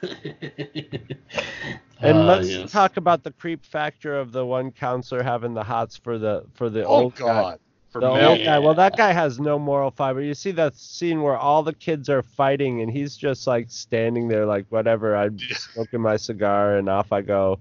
[2.01, 2.71] And Uh, let's yes.
[2.71, 6.69] talk about the creep factor of the one counselor having the hots for the for
[6.69, 7.57] the Oh old guy.
[7.91, 8.07] For The
[8.45, 8.59] guy.
[8.59, 10.21] Well, that guy has no moral fiber.
[10.21, 14.27] You see that scene where all the kids are fighting, and he's just like standing
[14.27, 15.15] there, like whatever.
[15.15, 17.59] I'm smoking my cigar, and off I go.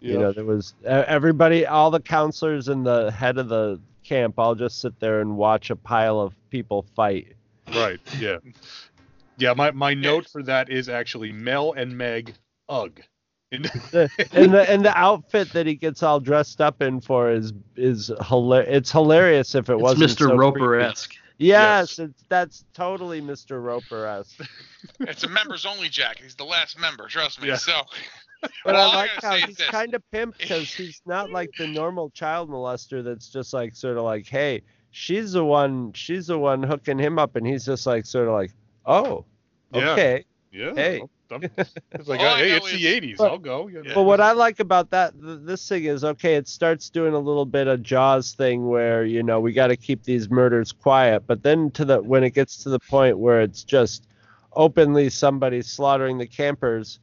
[0.00, 0.18] You Yeah.
[0.20, 4.80] know, there was everybody, all the counselors and the head of the camp, all just
[4.80, 7.34] sit there and watch a pile of people fight.
[7.74, 8.00] Right.
[8.18, 8.38] Yeah.
[9.38, 9.54] Yeah.
[9.54, 12.34] My my note for that is actually Mel and Meg.
[12.68, 13.00] Ugh.
[13.52, 17.30] And- The, and the and the outfit that he gets all dressed up in for
[17.32, 18.76] is is hilarious.
[18.76, 20.28] It's hilarious if it It's wasn't Mr.
[20.28, 21.14] so Roper esque.
[21.38, 23.62] Yes, it's that's totally Mr.
[23.62, 24.40] Roper esque.
[25.00, 26.22] It's a members only jacket.
[26.22, 27.06] He's the last member.
[27.08, 27.48] Trust me.
[27.48, 27.56] Yeah.
[27.56, 27.80] So.
[28.64, 29.68] But All I I like gotta how he's this.
[29.68, 33.98] kind of pimp because he's not like the normal child molester that's just like sort
[33.98, 37.86] of like, hey, she's the one, she's the one hooking him up, and he's just
[37.86, 38.52] like sort of like,
[38.86, 39.26] oh,
[39.74, 39.90] Yeah.
[39.92, 40.24] okay.
[40.52, 40.72] yeah.
[40.74, 41.02] Hey.
[41.32, 41.42] I'm-
[41.92, 43.16] It's like, All I hey, it's is- the '80s.
[43.18, 43.68] But- I'll go.
[43.68, 43.94] you know.
[43.94, 46.34] But what I like about that, th- this thing is okay.
[46.36, 49.76] It starts doing a little bit of Jaws thing where you know we got to
[49.76, 53.40] keep these murders quiet, but then to the when it gets to the point where
[53.40, 54.06] it's just
[54.52, 56.98] openly somebody slaughtering the campers,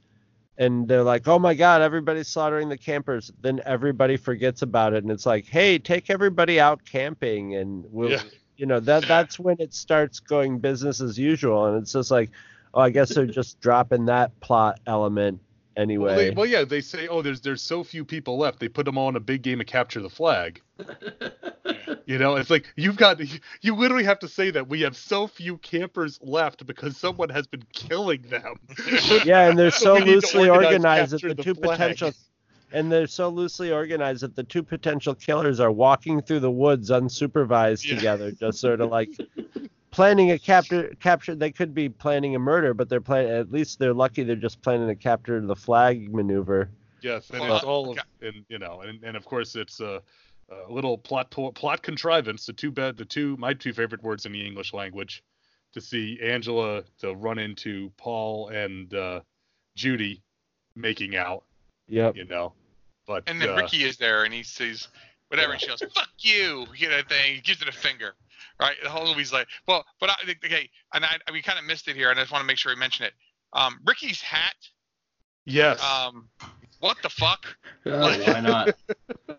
[0.57, 3.31] and they're like, oh my god, everybody's slaughtering the campers.
[3.41, 8.11] Then everybody forgets about it, and it's like, hey, take everybody out camping, and we'll,
[8.11, 8.21] Yeah.
[8.57, 12.31] you know that that's when it starts going business as usual, and it's just like,
[12.77, 15.41] oh, I guess they're just dropping that plot element
[15.75, 16.05] anyway.
[16.05, 18.59] Well, they, well, yeah, they say, oh, there's there's so few people left.
[18.59, 20.61] They put them all in a big game of capture the flag.
[22.05, 23.19] You know, it's like you've got
[23.61, 27.47] you literally have to say that we have so few campers left because someone has
[27.47, 28.57] been killing them.
[29.25, 31.71] Yeah, and they're so We need to loosely organize organized that the the two flag.
[31.71, 32.13] potential
[32.71, 36.91] and they're so loosely organized that the two potential killers are walking through the woods
[36.91, 37.95] unsupervised Yeah.
[37.95, 39.09] together, just sort of like
[39.97, 43.79] planning a capture capture they could be planning a murder, but they're planning at least
[43.79, 46.69] they're lucky they're just planning a capture the flag maneuver.
[47.01, 50.03] Yes, and Well, it's all of, and you know, and, and of course it's a,
[50.51, 52.45] a little plot plot contrivance.
[52.45, 55.23] The two bed, the two my two favorite words in the English language,
[55.73, 59.21] to see Angela to run into Paul and uh,
[59.75, 60.21] Judy
[60.75, 61.43] making out.
[61.87, 62.53] yeah You know,
[63.07, 64.89] but And then uh, Ricky is there, and he says
[65.29, 67.33] whatever, and she goes, "Fuck you," you know, thing.
[67.33, 68.13] He gives it a finger,
[68.59, 68.75] right?
[68.83, 71.87] The whole movie's like, well, but I, think okay, and I, we kind of missed
[71.87, 73.13] it here, and I just want to make sure we mention it.
[73.53, 74.55] Um, Ricky's hat,
[75.45, 76.29] yes, um,
[76.79, 77.45] what the fuck?
[77.85, 78.75] Uh, why not?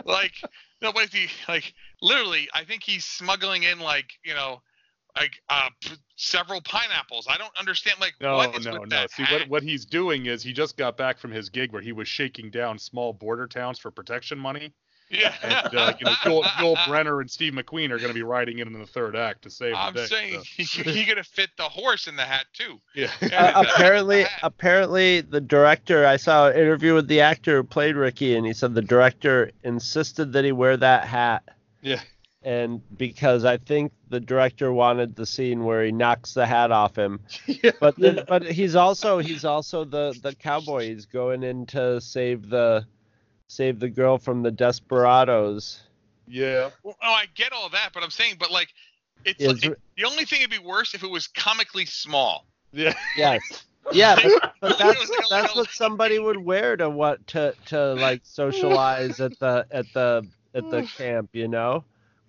[0.04, 0.32] Like,
[0.80, 1.74] no, what is he like?
[2.00, 4.62] Literally, I think he's smuggling in like, you know,
[5.16, 7.26] like uh, p- several pineapples.
[7.28, 8.00] I don't understand.
[8.00, 8.96] Like, no, what is no, with no.
[8.96, 9.40] that See hat?
[9.40, 12.08] what what he's doing is he just got back from his gig where he was
[12.08, 14.72] shaking down small border towns for protection money.
[15.10, 15.34] Yeah.
[15.42, 18.58] and uh, you know Joel, Yul Brynner and Steve McQueen are going to be riding
[18.58, 20.06] in in the third act to save I'm the day.
[20.06, 20.34] saying
[20.66, 22.78] so, he, he gonna fit the horse in the hat too.
[22.94, 23.10] yeah.
[23.22, 23.52] Yeah.
[23.56, 26.06] Uh, apparently, apparently, the director.
[26.06, 29.50] I saw an interview with the actor who played Ricky, and he said the director
[29.64, 31.42] insisted that he wear that hat.
[31.80, 32.00] Yeah.
[32.42, 36.96] And because I think the director wanted the scene where he knocks the hat off
[36.96, 37.72] him, yeah.
[37.80, 40.86] but then, but he's also he's also the the cowboy.
[40.86, 42.86] He's going in to save the
[43.48, 45.82] save the girl from the desperados.
[46.26, 46.70] Yeah.
[46.82, 48.68] Well, oh, I get all that, but I'm saying, but like,
[49.24, 52.46] it's Yeah, like, it's- the only thing it'd be worse if it was comically small.
[52.72, 52.94] Yeah.
[53.16, 53.40] Yes.
[53.90, 57.54] Yeah, but, but that's was like a that's what somebody would wear to what to
[57.66, 61.84] to like socialize at the at the at the camp, you know.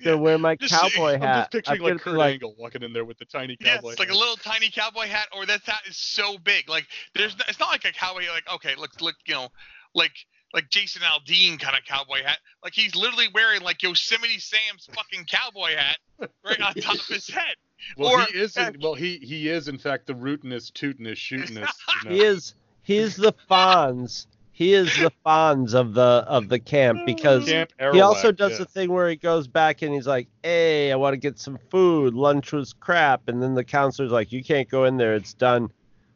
[0.05, 1.35] To wear my Just- cowboy I'm hat.
[1.39, 3.75] just picturing I'm like gonna Kurt like, Angle walking in there with the tiny Yes,
[3.75, 3.89] cowboy.
[3.89, 6.69] it's like a little tiny cowboy hat, or that hat is so big.
[6.69, 8.21] Like, there's, it's not like a cowboy.
[8.33, 9.49] Like, okay, look, look, you know,
[9.93, 10.13] like,
[10.53, 12.39] like Jason Aldean kind of cowboy hat.
[12.63, 15.97] Like he's literally wearing like Yosemite Sam's fucking cowboy hat
[16.45, 17.55] right on top of his head.
[17.97, 18.57] well, or- he is.
[18.57, 21.73] In, well, he he is in fact the rootinest, tootinest, shootinest.
[22.03, 22.15] You know.
[22.15, 24.27] he is he's the Fonz.
[24.51, 28.57] He is the Fonz of the of the camp because Camp he also does yeah.
[28.57, 31.57] the thing where he goes back and he's like, "Hey, I want to get some
[31.69, 32.13] food.
[32.13, 35.15] Lunch was crap." And then the counselor's like, "You can't go in there.
[35.15, 35.71] It's done."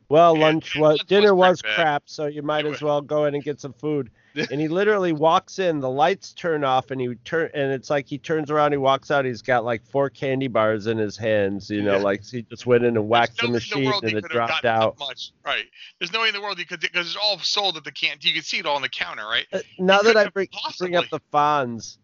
[0.09, 2.81] Well, lunch yeah, was lunch was dinner pretty was crap, so you might It as
[2.81, 4.11] well go in and get some food.
[4.51, 8.07] and he literally walks in, the lights turn off, and he turn and it's like
[8.07, 11.69] he turns around, he walks out, he's got like four candy bars in his hands,
[11.69, 12.03] you know, Yeah.
[12.03, 14.97] like he just went in and whacked the no machine world and it dropped out.
[14.99, 15.31] much.
[15.45, 15.65] Right.
[15.99, 18.17] There's no way in the world he could because it's all sold at the can.
[18.21, 19.45] You can see it all on the counter, right?
[19.53, 20.47] Uh, now that I bring
[20.79, 21.97] bring up the Fonz,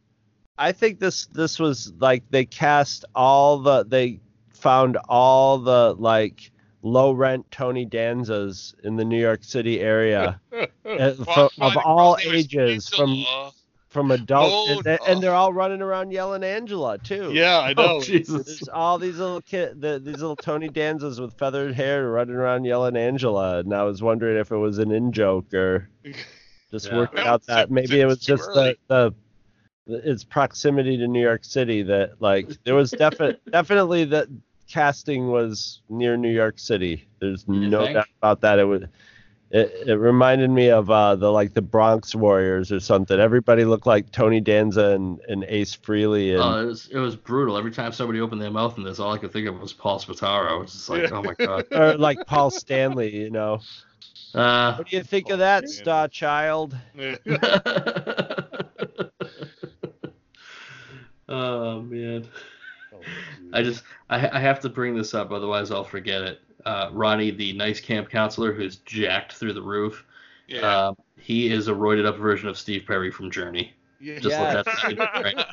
[0.58, 4.20] I think this this was like they cast all the they
[4.54, 6.52] found all the like
[6.82, 12.26] low rent Tony Danzas in the New York City area eh, Well, of all girl's
[12.26, 13.52] name is ages from Angela.
[13.90, 17.32] from adult Oh, and, they, and they're all running around yelling Angela too.
[17.34, 17.96] Yeah, I oh, know.
[17.98, 18.46] Oh, Jesus.
[18.46, 22.64] There's all these little kid, the, these little Tony Danzas with feathered hair running around
[22.66, 25.90] yelling Angela, and I was wondering if it was an in joke or
[26.72, 26.98] just Yeah.
[26.98, 28.78] working out that too- maybe too- it was just early.
[28.88, 29.14] the,
[29.88, 34.28] its proximity to New York City that like there was definite definitely that
[34.70, 37.08] casting was near New York City.
[37.20, 37.96] There's You no think?
[37.96, 38.60] doubt about that.
[38.60, 38.90] It would.
[39.52, 43.20] It, it reminded me of uh, the like the Bronx Warriors or something.
[43.20, 47.16] Everybody looked like Tony Danza and, and Ace Frehley and Oh, it was it was
[47.16, 47.58] brutal.
[47.58, 50.00] Every time somebody opened their mouth in this, all I could think of was Paul
[50.00, 50.62] Spataro.
[50.62, 51.66] It's just like, oh my god.
[51.72, 53.16] or like Paul Stanley.
[53.16, 53.62] You know.
[54.36, 56.78] Uh, What do you think of that, Star Child?
[61.28, 62.28] oh man.
[63.02, 66.42] Oh, I just I, I have to bring this up, otherwise I'll forget it.
[66.66, 70.06] Uh, Ronnie, the nice camp counselor who's jacked through the roof,
[70.48, 70.88] Yeah.
[70.88, 73.74] um, he is a roided up version of Steve Perry from Journey.
[74.02, 74.20] yeah.
[74.20, 74.54] Just Yeah.
[74.64, 75.46] look at the right?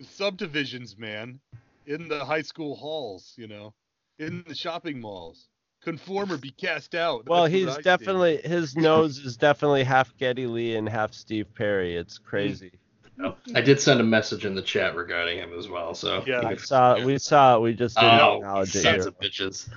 [0.00, 1.40] subdivisions, man,
[1.86, 3.72] in the high school halls, you know,
[4.18, 5.48] in the shopping malls.
[5.82, 7.26] Conform or be cast out.
[7.28, 7.82] Well, That's he's I see.
[7.82, 11.96] definitely his nose is definitely half Geddy Lee and half Steve Perry.
[11.96, 12.70] It's crazy.
[13.16, 13.36] No.
[13.54, 16.48] I did send a message in the chat regarding him as well, so Yeah.
[16.48, 17.60] We saw we saw it.
[17.60, 19.08] We just didn't Oh, acknowledge it sons here.
[19.08, 19.68] of bitches!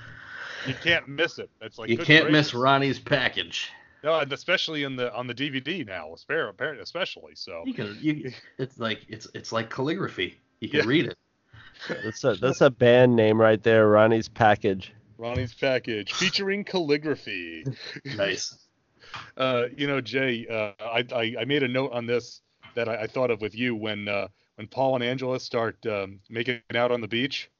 [0.66, 1.50] You can't miss it.
[1.60, 2.54] That's like you can't miss.
[2.54, 3.70] Ronnie's package.
[4.02, 7.34] No, and especially in the on the DVD now, spare apparently especially.
[7.34, 8.32] So You can you.
[8.58, 10.38] It's like it's it's like calligraphy.
[10.60, 10.86] You can Yeah.
[10.86, 11.18] read it.
[12.04, 13.86] That's a that's a band name right there.
[13.88, 14.92] Ronnie's package.
[15.18, 17.64] Ronnie's package featuring calligraphy.
[18.16, 18.56] Nice.
[19.36, 22.42] Uh, you know, Jay, uh, I, I I made a note on this
[22.76, 26.20] that I, I thought of with you when uh, when Paul and Angela start um,
[26.30, 27.50] making out on the beach.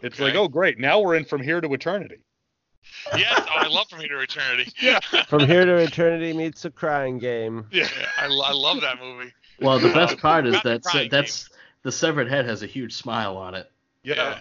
[0.00, 2.24] It's like, oh great, now we're in from here to eternity.
[3.16, 3.32] yes.
[3.38, 4.72] Oh, I love From Here to Eternity.
[4.82, 4.98] Yeah.
[5.28, 7.66] From here to eternity meets a crying game.
[7.70, 7.86] Yeah.
[7.96, 9.32] Yeah, I, lo- I love that movie.
[9.60, 11.48] Well, the best part is that crying that's
[11.84, 13.70] the severed head has a huge smile on it.
[14.02, 14.14] Yeah.
[14.16, 14.40] Yeah.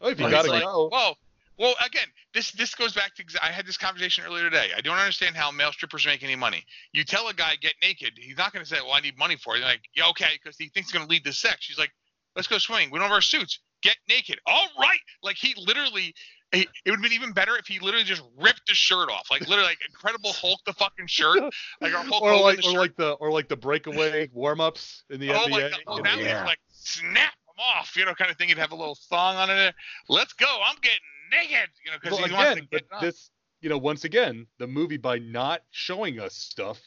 [0.00, 0.88] Oh, if you Well, gotta like- go.
[0.90, 1.16] Well,
[1.58, 4.70] well, again, this this goes back to I had this conversation earlier today.
[4.76, 6.64] I don't understand how male strippers make any money.
[6.92, 9.36] You tell a guy get naked, he's not going to say, "Well, I need money
[9.36, 11.58] for it." You're like, "Yeah, okay," because he thinks it's going to lead to sex.
[11.60, 11.92] She's like,
[12.34, 12.90] "Let's go swimming.
[12.90, 13.60] We don't have our suits.
[13.82, 14.98] Get naked." All right.
[15.22, 16.14] Like he literally.
[16.52, 19.26] It it would have been even better if he literally just ripped the shirt off,
[19.32, 21.38] like literally, like Incredible Hulk the fucking shirt,
[21.80, 22.78] like our Hulk or like the or shirt.
[22.80, 25.50] like the or like the breakaway warm ups in the oh NBA.
[25.50, 25.70] my god!
[25.72, 26.02] you Oh, know?
[26.04, 26.40] that yeah.
[26.42, 28.48] was like snap them off, you know, kind of thing.
[28.48, 29.74] You'd have a little thong on it.
[30.08, 30.46] Let's go!
[30.64, 31.00] I'm getting
[31.30, 33.02] naked, you know, because well, he wants to again, get but up.
[33.02, 36.80] this, you know, once again, the movie by not showing us stuff,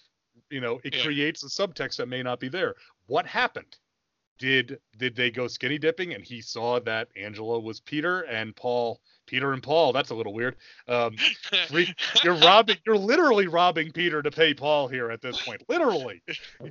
[0.50, 1.04] you know, it Yeah.
[1.04, 2.76] creates a subtext that may not be there.
[3.08, 3.78] What happened?
[4.38, 9.02] Did did they go skinny dipping and he saw that Angela was Peter and Paul,
[9.26, 9.92] Peter and Paul?
[9.92, 10.56] That's a little weird.
[10.88, 11.18] Um,
[11.68, 15.62] freak- you're robbing, you're literally robbing Peter to pay Paul here at this point.
[15.68, 16.22] Literally,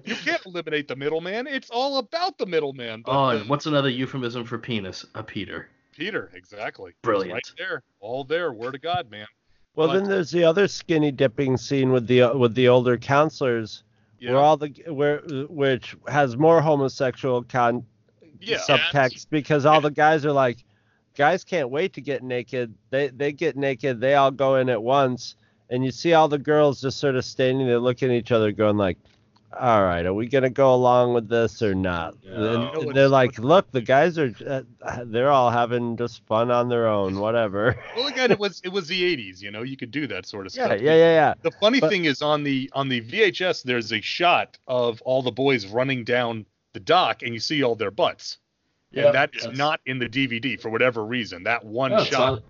[0.06, 1.46] you can't eliminate the middleman.
[1.46, 3.02] It's all about the middleman.
[3.04, 5.04] But Oh, and what's another euphemism for penis?
[5.14, 5.68] A Peter.
[5.98, 6.92] Peter, exactly.
[7.02, 7.32] Brilliant.
[7.34, 8.52] Right there, all there.
[8.52, 9.26] Word of God, man.
[9.74, 12.96] Well, But- then there's the other skinny dipping scene with the uh, with the older
[12.96, 13.82] counselors,
[14.20, 14.32] Yeah.
[14.32, 15.18] where all the where
[15.48, 17.84] which has more homosexual con
[18.40, 18.58] Yeah.
[18.58, 20.64] subtext because all the guys are like,
[21.16, 22.72] guys can't wait to get naked.
[22.90, 24.00] They they get naked.
[24.00, 25.34] They all go in at once,
[25.70, 28.52] and you see all the girls just sort of standing there looking at each other,
[28.52, 28.98] going like,
[29.52, 32.72] "All right, are we gonna go along with this or not?" No.
[32.72, 34.62] And, and they're like, "Look, the guys are uh,
[35.04, 38.88] they're all having just fun on their own, whatever." Well, again, it was it was
[38.88, 39.40] the '80s.
[39.40, 40.80] You know, you could do that sort of yeah, stuff.
[40.80, 41.34] yeah, yeah, yeah.
[41.42, 45.22] The funny But- thing is on the on the VHS, there's a shot of all
[45.22, 48.38] the boys running down the dock, and you see all their butts.
[48.94, 49.56] and that is yes.
[49.56, 51.42] not in the DVD for whatever reason.
[51.44, 52.32] That one it's, shot.
[52.32, 52.42] on,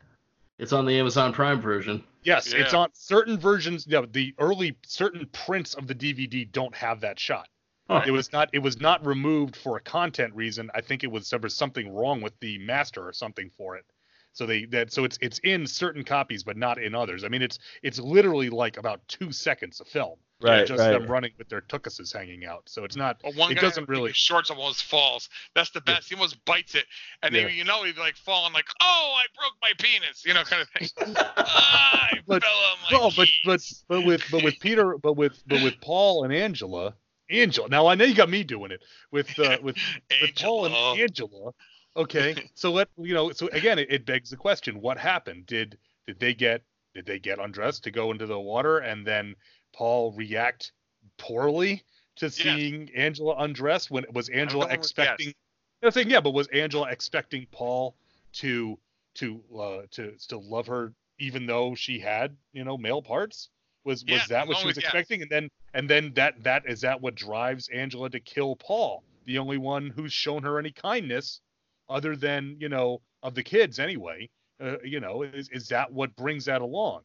[0.58, 2.02] it's on the Amazon Prime version.
[2.22, 3.86] Yes, it's on certain versions.
[3.88, 7.48] Yeah, the early certain prints of the DVD don't have that shot.
[7.88, 8.02] Huh.
[8.06, 10.70] It was not it was not removed for a content reason.
[10.74, 13.84] I think it was there was something wrong with the master or something for it.
[14.32, 17.24] So they that so it's it's in certain copies but not in others.
[17.24, 20.18] I mean it's it's literally like about two seconds of film.
[20.40, 20.92] Right, just right.
[20.92, 22.62] them running with their tuchuses hanging out.
[22.66, 25.28] So it's not Well, one it guy doesn't I really his shorts almost falls.
[25.56, 26.08] That's the best.
[26.10, 26.84] He almost bites it,
[27.24, 30.44] and then you know he's like falling, like, "Oh, I broke my penis," you know,
[30.44, 30.88] kind of thing.
[31.36, 35.14] ah, I But- fell on my No, but but but with but with Peter but
[35.14, 36.94] with but with Paul and Angela
[37.30, 37.68] Angela.
[37.68, 39.76] Now I know you got me doing it with uh, with
[40.22, 41.52] with Paul and Angela.
[41.98, 43.32] Okay, so let you know.
[43.32, 45.46] So again, it, it begs the question: What happened?
[45.46, 45.76] Did
[46.06, 46.62] did they get
[46.94, 49.34] did they get undressed to go into the water, and then
[49.74, 50.72] Paul react
[51.18, 51.82] poorly
[52.16, 53.90] to seeing Angela undressed?
[53.90, 55.34] When was Angela expecting?
[55.82, 57.96] I'm saying yeah, but was Angela expecting Paul
[58.34, 58.78] to
[59.16, 63.50] to uh, to still love her even though she had you know male parts?
[63.84, 64.92] Was was that what she was with yes.
[64.92, 65.22] expecting?
[65.22, 69.38] And then and then that that is that what drives Angela to kill Paul, the
[69.38, 71.40] only one who's shown her any kindness,
[71.88, 74.28] other than you know of the kids anyway.
[74.60, 77.02] Uh, you know, is is that what brings that along?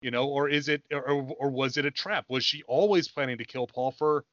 [0.00, 2.26] You know, or is it or or was it a trap?
[2.28, 4.24] Was she always planning to kill Paul for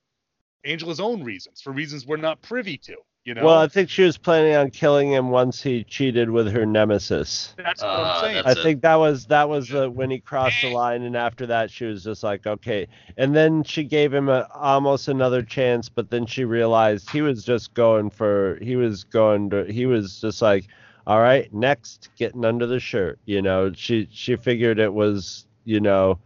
[0.66, 2.98] Angela's own reasons, for reasons we're not privy to.
[3.26, 6.52] You know, Well, I think she was planning on killing him once he cheated with
[6.54, 7.56] her nemesis.
[7.58, 8.44] that's what Ah, I'm saying.
[8.44, 8.64] that's I it.
[8.64, 11.86] think that was that was the, when he crossed the line, and after that, she
[11.86, 12.88] was just like, okay.
[13.18, 17.44] And then she gave him a, almost another chance, but then she realized he was
[17.44, 20.68] just going for he was going to he was just like,
[21.08, 23.20] all right, next, getting under the shirt.
[23.26, 26.20] You know, she she figured it was you know.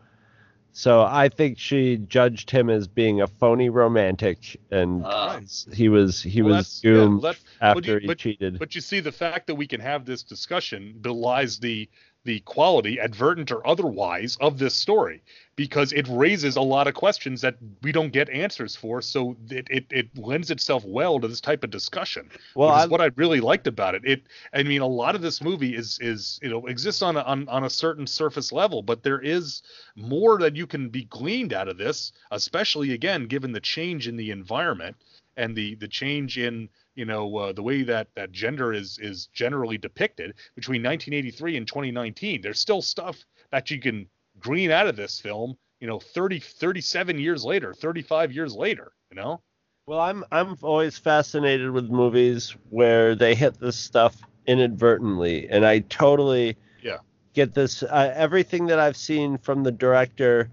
[0.79, 5.41] So I think she judged him as being a phony romantic, and Ah.
[5.73, 8.59] he was he Well, was that's- yeah, doomed let- but after you- he but- cheated.
[8.59, 11.89] But you see, the fact that we can have this discussion belies the
[12.29, 15.23] the quality, advertent or otherwise, of this story
[15.55, 19.01] because it raises a lot of questions that we don't get answers for.
[19.01, 22.29] So it it, it lends itself well to this type of discussion.
[22.53, 24.03] well, which I, is what I really liked about it.
[24.05, 24.21] It,
[24.53, 27.49] I mean, a lot of this movie is is you know exists on a, on
[27.49, 29.63] on a certain surface level, but there is
[29.95, 34.17] more that you can be gleaned out of this, especially again given the change in
[34.17, 34.95] the environment
[35.35, 36.69] and the the change in
[36.99, 41.65] you know uh, the way that that gender is is generally depicted between 1983 and
[41.65, 42.41] 2019.
[42.41, 44.05] There's still stuff that you can
[44.41, 45.57] glean out of this film.
[45.79, 48.91] You know, 30 37 years later, 35 years later.
[49.11, 49.41] You know.
[49.87, 55.79] Well, I'm I'm always fascinated with movies where they hit this stuff inadvertently, and I
[55.79, 56.97] totally Yeah.
[57.33, 57.81] get this.
[57.81, 60.49] Uh, everything that I've seen from the director,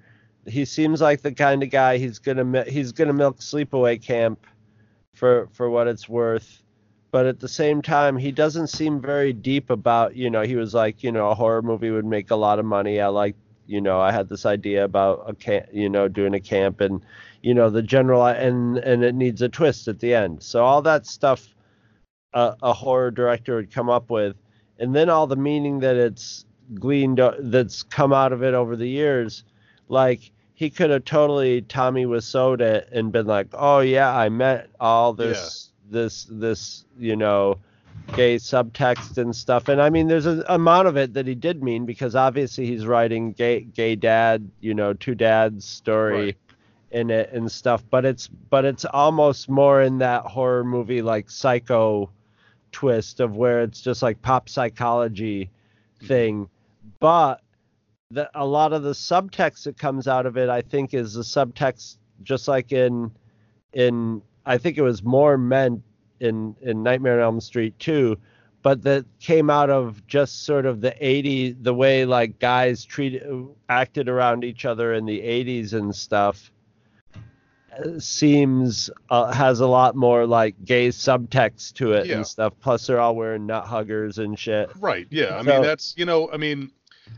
[0.47, 4.47] he seems like the kind of guy he's gonna he's gonna milk Sleepaway Camp
[5.17, 6.62] for for what it's worth.
[7.11, 10.14] But at the same time, he doesn't seem very deep about.
[10.14, 12.64] You know, he was like, you know, a horror movie would make a lot of
[12.64, 13.01] money.
[13.01, 13.35] I like,
[13.67, 17.03] you know, I had this idea about a camp, you know, doing a camp and
[17.47, 20.83] you know the general and and it needs a twist at the end so all
[20.83, 21.55] that stuff
[22.35, 24.35] a, a horror director would come up with
[24.81, 26.45] and then all the meaning that it's
[26.75, 29.45] gleaned uh, that's come out of it over the years
[29.89, 34.69] like he could have totally tommy Wiseau'd it and been like oh yeah i meant
[34.81, 37.59] all this this this you know
[38.15, 39.69] gay subtext and stuff.
[39.69, 42.87] And i mean there's an amount of it that he did mean because obviously he's
[42.87, 46.37] writing gay gay dad you know two dads story Right.
[46.91, 47.85] in it and stuff.
[47.91, 52.11] But it's but it's almost more in that horror movie like psycho
[52.73, 55.51] twist of where it's just like pop psychology
[55.99, 56.07] mm-hmm.
[56.07, 56.49] thing.
[57.01, 57.41] But
[58.11, 61.23] the, a lot of the subtext that comes out of it i think is the
[61.23, 63.11] subtext just like in
[63.73, 65.83] in i think it was more meant
[66.21, 68.17] in in nightmare on elm street 2
[68.63, 73.23] but that came out of just sort of the 80 the way like guys treated
[73.69, 76.51] acted around each other in the 80s and stuff
[77.99, 82.17] seems uh, has a lot more like gay subtext to it Yeah.
[82.17, 85.07] and stuff plus they're all wearing nut huggers and shit Right.
[85.11, 85.37] Yeah.
[85.37, 86.71] I So- mean, that's you know, I mean,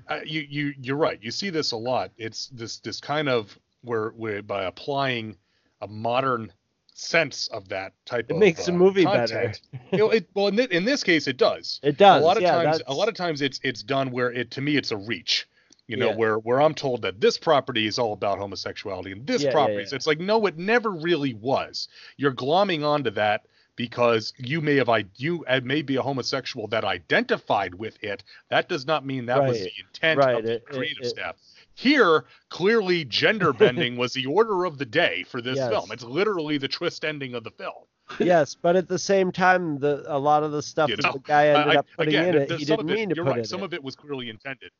[0.08, 1.18] uh, you you you're right.
[1.22, 2.10] You see this a lot.
[2.16, 5.36] It's this this kind of where where by applying
[5.80, 6.52] a modern
[6.94, 9.60] sense of that type It of makes the uh, movie content,
[9.92, 11.78] you know, it, well, in, thi- in this case, it does.
[11.82, 14.32] it does a lot of yeah, times, a lot of times, it's it's done where
[14.32, 15.48] it to me it's a reach.
[15.86, 16.16] You know, Yeah.
[16.16, 19.86] where where I'm told that this property is all about homosexuality and this yeah, property,
[19.88, 19.94] yeah.
[19.94, 21.88] it's like no, it never really was.
[22.16, 23.46] You're glomming onto that
[23.78, 28.24] because you may have you uh, may be a homosexual that identified with it.
[28.50, 31.08] That does not mean that was the intent Right, of the it- it- creative it-
[31.08, 31.36] staff.
[31.74, 35.70] Here, clearly, gender bending was the order of the day for this Yes.
[35.70, 35.92] film.
[35.92, 37.84] It's literally the twist ending of the film.
[38.18, 41.12] yes but at the same time the a lot of the stuff You that know,
[41.12, 43.24] the guy ended I- up putting again, in it he didn't it, mean to you're
[43.26, 43.40] put right.
[43.40, 43.64] it Some in.
[43.66, 44.70] of it was clearly intended.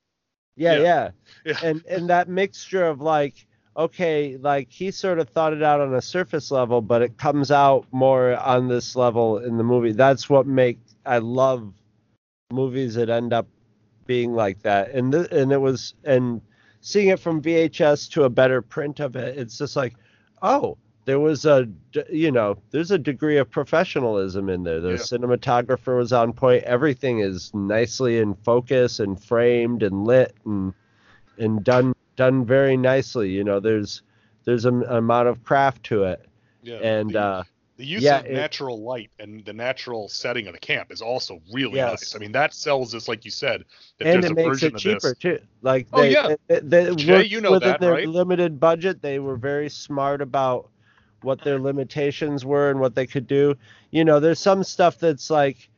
[0.57, 0.83] yeah yeah.
[0.83, 1.11] yeah
[1.45, 1.59] Yeah.
[1.63, 3.47] and and that mixture of like
[3.79, 7.51] okay like he sort of thought it out on a surface level but it comes
[7.53, 9.93] out more on this level in the movie.
[9.93, 11.73] That's what make i love
[12.53, 13.47] movies that end up
[14.07, 14.91] being like that.
[14.91, 16.41] And th- and it was and
[16.81, 19.95] seeing it from vhs to a better print of it it's just like
[20.43, 21.67] oh there was a
[22.11, 24.81] you know there's a degree of professionalism in there.
[24.81, 24.97] The Yeah.
[24.97, 26.65] cinematographer was on point.
[26.65, 30.75] Everything is nicely in focus and framed and lit and
[31.39, 34.03] and done done very nicely you know there's
[34.45, 36.27] there's an amount of craft to it
[36.63, 36.81] Yeah.
[36.83, 37.45] and the, uh
[37.77, 41.01] the use yeah, of it- natural light and the natural setting of the camp is
[41.01, 42.01] also really Yes.
[42.01, 42.17] nice.
[42.17, 43.65] I mean, that sells this, like you said,
[43.99, 45.15] that and there's it a makes version it of cheaper this.
[45.15, 46.35] too like Oh, yeah.
[46.49, 48.09] they, they Jay, you know within that, their right?
[48.09, 50.71] limited budget they were very smart about
[51.23, 53.55] what their limitations were and what they could do
[53.91, 55.69] you know there's some stuff that's like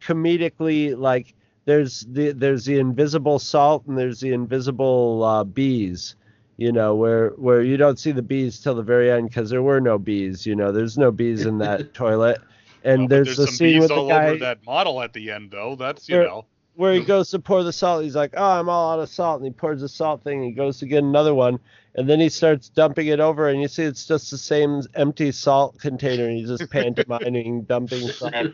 [0.00, 1.34] comedically like
[1.64, 6.16] there's the there's the invisible salt and there's the invisible uh, bees
[6.56, 9.62] you know where where you don't see the bees till the very end because there
[9.62, 12.40] were no bees you know there's no bees in that toilet
[12.84, 15.14] and but there's, there's the some scene bees with the guy over that model at
[15.14, 15.74] the end, though.
[15.74, 16.44] That's you There- know.
[16.74, 18.04] where he goes to pour the salt.
[18.04, 20.40] He's like, "Oh, I'm all out of salt," and he pours the salt thing.
[20.40, 21.58] and He goes to get another one,
[21.94, 25.32] and then he starts dumping it over, and you see it's just the same empty
[25.32, 28.48] salt container, and he's just pantomiming dumping salt.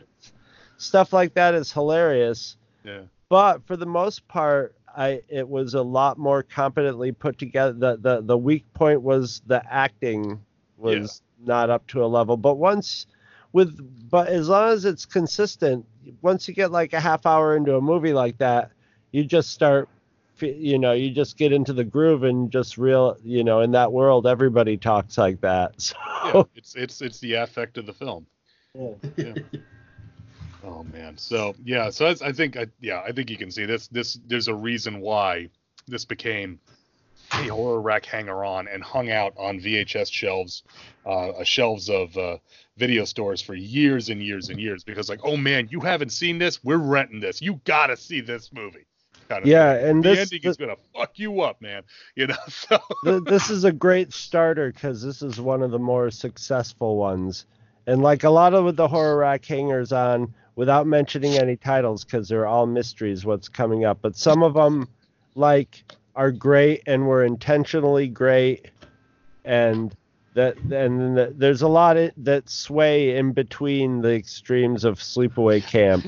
[0.77, 2.57] Stuff like that is hilarious.
[2.85, 3.03] Yeah.
[3.29, 7.73] But for the most part, I it was a lot more competently put together.
[7.73, 10.41] The the the weak point was the acting
[10.77, 12.37] was not up to a level.
[12.37, 13.07] But once
[13.53, 13.79] with
[14.11, 15.87] but as long as it's consistent,
[16.23, 18.71] once you get like a half hour into a movie like that,
[19.13, 19.89] you just start
[20.41, 23.93] you know, you just get into the groove and just real, you know, in that
[23.93, 25.75] world everybody talks like that.
[26.33, 28.27] So Yeah, it's it's it's the affect of the film.
[28.75, 28.95] Yeah.
[29.17, 29.35] Yeah.
[30.65, 31.17] Oh man.
[31.17, 31.91] So yeah.
[31.91, 34.55] So that's, I think I, yeah I think you can see this this there's a
[34.55, 35.49] reason why
[35.87, 36.61] this became
[37.33, 40.63] a horror rack hanger on and hung out on VHS shelves,
[41.07, 42.37] uh, uh, shelves of uh,
[42.77, 46.39] video stores for years and years and years because like oh man you haven't seen
[46.39, 48.85] this we're renting this you gotta see this movie.
[49.29, 49.87] Kind of Yeah, thing.
[49.89, 51.85] and the this- ending is gonna fuck you up, man.
[52.17, 52.37] You know.
[52.49, 56.97] So th- this is a great starter because this is one of the more successful
[56.97, 57.47] ones.
[57.87, 62.29] And like a lot of the horror rack hangers on, without mentioning any titles because
[62.29, 64.87] they're all mysteries what's coming up, but some of them
[65.35, 65.83] like
[66.15, 68.71] are great and were intentionally great,
[69.43, 69.97] and
[70.35, 74.99] that and then the, there's a lot of, that sway in between the extremes of
[74.99, 76.05] Sleepaway Camp,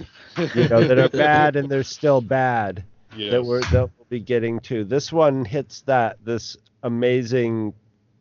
[0.54, 2.84] you know, that are bad and they're still bad
[3.16, 4.84] that we're that we'll be getting to.
[4.84, 7.72] This one hits that this amazing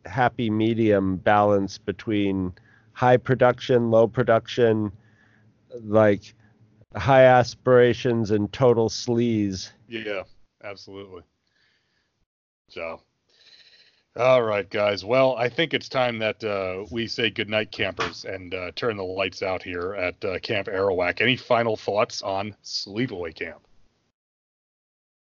[0.06, 2.54] happy medium balance between
[2.94, 4.92] high production, low production,
[5.80, 6.34] like
[6.94, 9.70] high aspirations and total sleaze.
[9.88, 10.22] Yeah,
[10.62, 11.22] absolutely.
[12.68, 13.00] So,
[14.16, 15.04] all right, guys.
[15.04, 19.04] Well, I think it's time that uh, we say goodnight, campers, and uh, turn the
[19.04, 21.20] lights out here at uh, Camp Arawak.
[21.20, 23.60] Any final thoughts on Sleepaway Camp?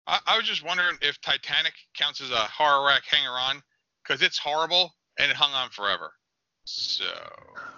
[0.07, 3.63] I, I was just wondering if Titanic counts as a horror rack hanger on
[4.03, 6.13] because it's horrible and it hung on forever.
[6.67, 7.05] So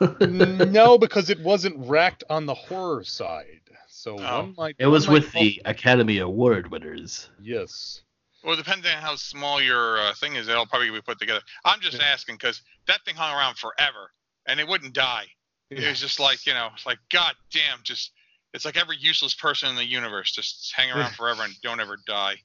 [0.21, 3.61] no, because it wasn't racked on the horror side.
[3.89, 4.41] So Oh.
[4.41, 4.77] one might.
[4.79, 7.31] It was one might with the Academy Award winners.
[7.41, 8.03] Yes.
[8.45, 11.41] Well, depending on how small your uh, thing is, it'll probably be put together.
[11.65, 14.13] I'm just asking because that thing hung around forever
[14.47, 15.27] and it wouldn't die.
[15.71, 18.13] It was just like, you know, it's like, God damn, just,
[18.55, 21.99] it's like every useless person in the universe just hang around forever and don't ever
[22.07, 22.37] die.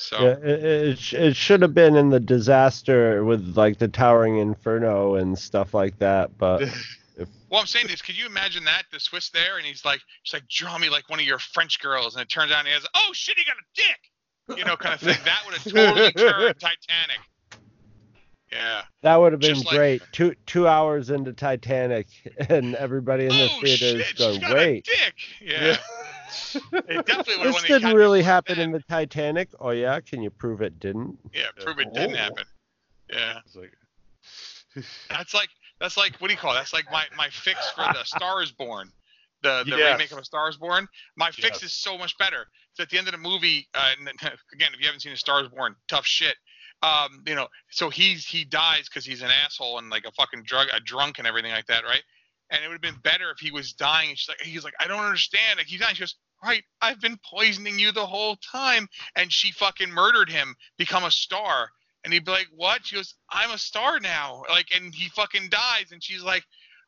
[0.00, 4.38] So, Yeah, it, it, it should have been in the disaster with like the towering
[4.38, 6.62] inferno and stuff like that, but
[7.48, 8.84] what I'm saying is, could you imagine that?
[8.92, 11.80] The Swiss there, and he's like, he's like, draw me like one of your French
[11.80, 12.14] girls.
[12.14, 14.58] And it turns out he has, oh shit, he got a dick.
[14.58, 15.16] You know, kind of thing.
[15.24, 17.20] That would have totally turned Titanic.
[18.50, 18.82] Yeah.
[19.02, 20.02] that would have been Just like- great.
[20.12, 22.06] Two two hours into Titanic,
[22.48, 24.88] and everybody in the oh theater shit, is she's going, got wait.
[24.88, 25.14] a dick.
[25.40, 25.76] Yeah.
[26.88, 29.48] It definitely This didn't really happen in the Titanic.
[29.60, 31.18] Oh yeah, can you prove it didn't?
[31.32, 32.18] Yeah, prove it didn't Oh.
[32.18, 32.44] happen.
[33.10, 33.40] Yeah.
[33.44, 33.72] It's like,
[35.10, 35.48] That's like
[35.80, 36.56] that's like what do you call it?
[36.56, 38.90] That's like my my fix for the Star is Born,
[39.42, 39.92] the the Yes.
[39.92, 40.86] remake of A Star is Born.
[41.16, 41.70] My fix Yes.
[41.70, 42.46] is so much better.
[42.74, 44.08] So at the end of the movie, uh, and
[44.52, 46.36] again, if you haven't seen A Star is Born, tough shit.
[46.82, 50.44] Um, you know, so he's he dies because he's an asshole and like a fucking
[50.44, 52.02] drug a drunk and everything like that, right?
[52.50, 54.10] And it would have been better if he was dying.
[54.10, 55.58] And she's like, he's like, I don't understand.
[55.58, 55.94] Like he's dying.
[55.94, 60.54] She goes, right, I've been poisoning you the whole time, and she fucking murdered him,
[60.78, 61.70] become a star.
[62.02, 65.50] And he'd be like, "What?" She goes, "I'm a star now." Like, and he fucking
[65.50, 66.44] dies, and she's like,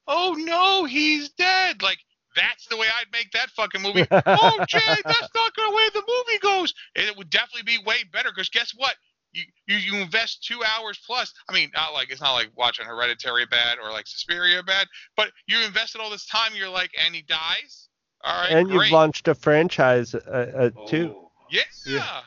[0.06, 1.98] "Oh no, he's dead." Like,
[2.34, 4.06] that's the way I'd make that fucking movie.
[4.10, 6.72] oh, Jay, that's not the way the movie goes.
[6.96, 8.94] And it would definitely be way better because guess what?
[9.32, 11.32] You, you you invest two hours plus.
[11.48, 15.30] I mean, not like it's not like watching Hereditary bad or like Suspiria bad, but
[15.46, 16.52] you invested all this time.
[16.54, 17.88] You're like, and he dies.
[18.24, 18.84] All right, and great.
[18.84, 21.16] you've launched a franchise uh, uh, too.
[21.50, 21.62] Yeah.
[21.86, 22.20] Yeah.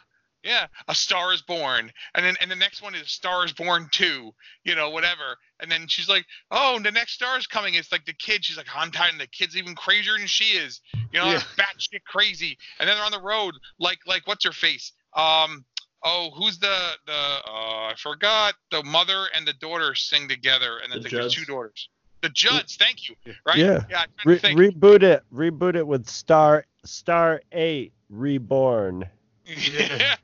[0.44, 0.68] yeah.
[0.88, 1.92] A Star is Born.
[2.14, 4.32] And then and the next one is Star is Born 2,
[4.64, 5.38] you know, whatever.
[5.60, 7.74] And then she's like, Oh, the next star is coming.
[7.74, 8.46] It's like the kid.
[8.46, 10.82] She's like, I'm tired and the kid's even crazier than she is.
[10.94, 11.42] You know, Yeah.
[11.58, 12.58] batshit crazy.
[12.80, 14.92] And then they're on the road, like like what's her face?
[15.16, 15.66] Um
[16.04, 18.56] Oh, who's the the uh I forgot.
[18.72, 21.90] The mother and the daughter sing together and then The the, the two daughters.
[22.22, 23.16] The Judds, thank you.
[23.46, 23.58] Right?
[23.58, 23.84] Yeah.
[23.90, 25.24] Yeah, Re- reboot it.
[25.34, 29.08] Reboot it with Star Star Eight Reborn.
[29.48, 30.16] Yeah.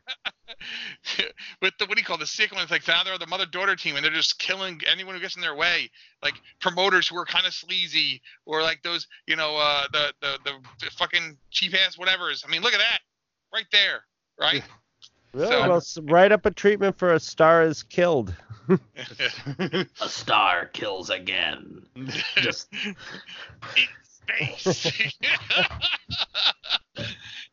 [1.62, 2.64] With the what do you call it, the second one?
[2.64, 5.36] It's like now they're the mother daughter team and they're just killing anyone who gets
[5.36, 5.90] in their way,
[6.24, 10.38] like promoters who are kind of sleazy or like those you know uh, the, the
[10.44, 12.44] the the fucking cheap ass whatever's.
[12.46, 13.00] I mean, look at that
[13.54, 14.04] right there,
[14.40, 14.64] right?
[15.34, 15.52] Really?
[15.52, 18.34] So- well, s- write up a treatment for a star is killed.
[19.60, 21.82] A star kills again.
[22.36, 22.96] Just in
[24.04, 25.12] space.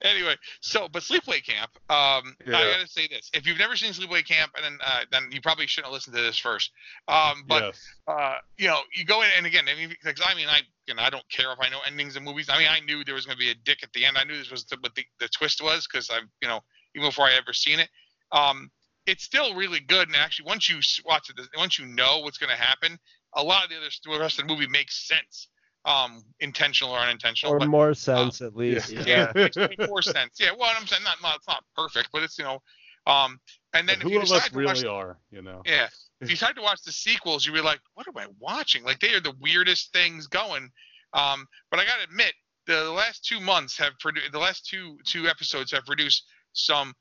[0.02, 1.70] anyway, so but Sleepaway Camp.
[1.90, 5.28] Um, I gotta say this: if you've never seen Sleepaway Camp, and then uh, then
[5.32, 6.70] you probably shouldn't listen to this first.
[7.08, 7.80] Um, but yes.
[8.06, 10.94] uh, you know, you go in and again, I mean, because I mean, I you
[10.94, 12.48] know, I don't care if I know endings of movies.
[12.48, 14.16] I mean, I knew there was going to be a dick at the end.
[14.18, 16.60] I knew this was the, what the, the twist was because I'm, you know,
[16.98, 17.88] even before I ever seen it.
[18.32, 18.70] Um,
[19.06, 22.50] it's still really good, and actually, once you watch it, once you know what's going
[22.50, 22.98] to happen,
[23.34, 25.48] a lot of the other the rest of the movie makes sense,
[25.86, 27.54] um, intentional or unintentional.
[27.54, 28.90] or but more sense at least.
[28.90, 29.02] yeah.
[29.06, 30.34] yeah, it makes way more sense.
[30.38, 32.60] Yeah, well, I'm saying not, not it's not perfect, but it's you know,
[33.06, 33.40] um,
[33.72, 35.18] and then But if who you of us to watch really are?
[35.30, 35.62] You know.
[35.64, 35.88] yeah.
[36.20, 38.82] If you decide to watch the sequels, you'll be like, what am I watching?
[38.82, 40.68] Like they are the weirdest things going.
[41.12, 42.32] Um, but I gotta admit,
[42.66, 46.24] the, the last two months have produced the last two two episodes have produced
[46.58, 46.94] some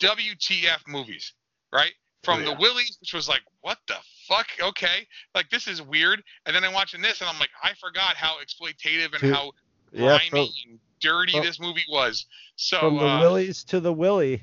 [0.00, 1.32] WTF movies,
[1.72, 1.92] right?
[2.24, 2.54] From Oh, yeah.
[2.54, 4.46] the Willies, which was like, what the fuck?
[4.60, 6.22] Okay, like this is weird.
[6.44, 9.52] And then I'm watching this, and I'm like, I forgot how exploitative and Dude, how
[9.92, 10.38] Yeah, grimy from,
[10.70, 12.26] and dirty from- this movie was.
[12.56, 14.42] So from the uh, willies to the Willie.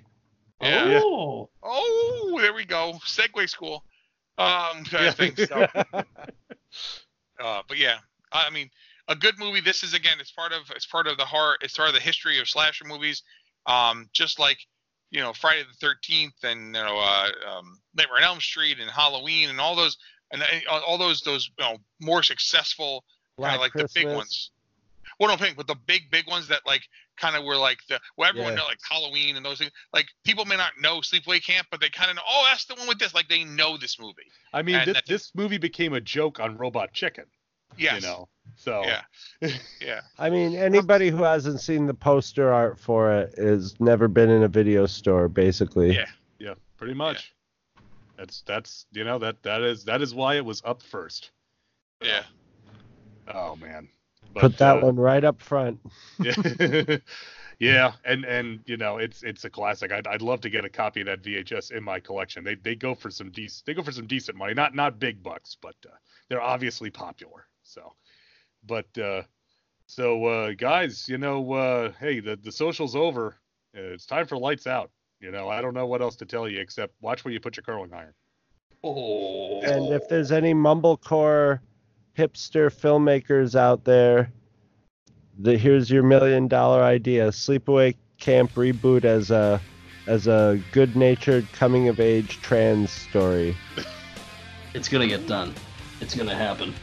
[0.61, 1.01] yeah.
[1.03, 2.93] Oh, Oh, there we go.
[3.05, 3.83] segue school.
[4.37, 5.11] Um, I Yeah.
[5.11, 5.67] think so.
[7.39, 7.97] Uh, but yeah,
[8.31, 8.69] I mean,
[9.07, 9.59] a good movie.
[9.59, 11.57] This is again, it's part of it's part of the horror.
[11.61, 13.21] It's part of the history of slasher movies.
[13.65, 14.57] Um, just like
[15.11, 18.89] you know Friday the Thirteenth and you know uh, um, Nightmare on Elm Street and
[18.89, 19.97] Halloween and all those
[20.31, 23.03] and uh, all those those you know more successful
[23.39, 24.51] kind of like the big ones.
[25.19, 26.81] Well, no, pink, but the big big ones that like
[27.17, 28.59] kind of were like the well everyone Yeah.
[28.59, 29.71] know like Halloween and those things.
[29.93, 32.23] Like people may not know Sleepaway Camp, but they kind of know.
[32.27, 33.13] Oh, that's the one with this.
[33.13, 34.23] Like they know this movie.
[34.51, 37.25] I mean, this, this movie became a joke on Robot Chicken.
[37.77, 38.01] Yes.
[38.01, 38.27] You know.
[38.55, 38.83] So.
[38.85, 39.01] Yeah.
[39.81, 40.01] Yeah.
[40.17, 44.43] I mean, anybody who hasn't seen the poster art for it has never been in
[44.43, 45.93] a video store, basically.
[45.93, 46.07] Yeah.
[46.39, 46.53] Yeah.
[46.77, 47.33] Pretty much.
[48.17, 51.31] That's that's you know that that is that is why it was up first.
[52.01, 52.23] Yeah.
[53.33, 53.89] Oh man.
[54.35, 55.79] Put that uh, one right up front.
[56.19, 56.97] Yeah.
[57.59, 59.91] yeah, and and you know it's it's a classic.
[59.91, 62.43] I'd, I'd love to get a copy of that VHS in my collection.
[62.43, 64.53] They they go for some decent they go for some decent money.
[64.53, 65.95] Not not big bucks, but uh,
[66.29, 67.45] they're obviously popular.
[67.63, 67.93] So,
[68.65, 69.23] but uh,
[69.87, 73.37] so uh, guys, you know, uh, hey, the the social's over.
[73.75, 74.91] Uh, it's time for lights out.
[75.19, 77.55] You know, I don't know what else to tell you except watch where you put
[77.55, 78.13] your curling iron.
[78.83, 79.61] oh.
[79.61, 81.59] And if there's any mumblecore
[82.17, 84.31] hipster filmmakers out there,
[85.39, 89.59] the here's your million dollar idea: Sleepaway Camp reboot as a
[90.07, 93.55] as a good-natured coming of age trans story.
[94.73, 95.53] it's gonna get done.
[96.01, 96.73] It's gonna happen.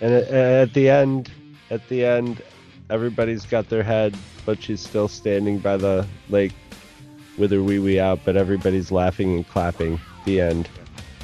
[0.00, 0.06] Yeah.
[0.06, 1.30] And at, at the end,
[1.70, 2.42] at the end,
[2.90, 6.52] everybody's got their head, but she's still standing by the lake
[7.36, 10.00] with her wee wee out, but everybody's laughing and clapping.
[10.24, 10.68] The end.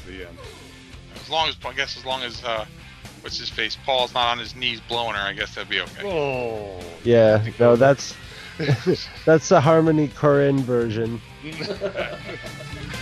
[0.07, 0.39] The end.
[1.17, 2.67] As long as I guess as long as uh,
[3.23, 6.03] what's his face Paul's not on his knees blowing her, I guess that'd be okay.
[6.05, 6.81] Oh.
[7.05, 8.15] Yeah, no, that's
[9.25, 11.21] that's the Harmony Korine version.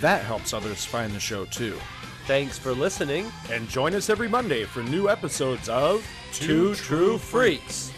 [0.00, 1.78] That helps others find the show too.
[2.26, 3.30] Thanks for listening.
[3.50, 7.92] And join us every Monday for new episodes of Two True Freaks.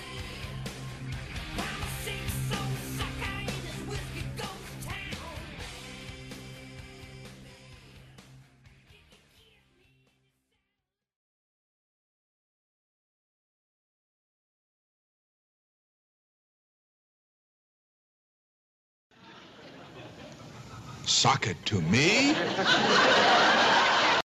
[21.23, 22.35] Sock it to me?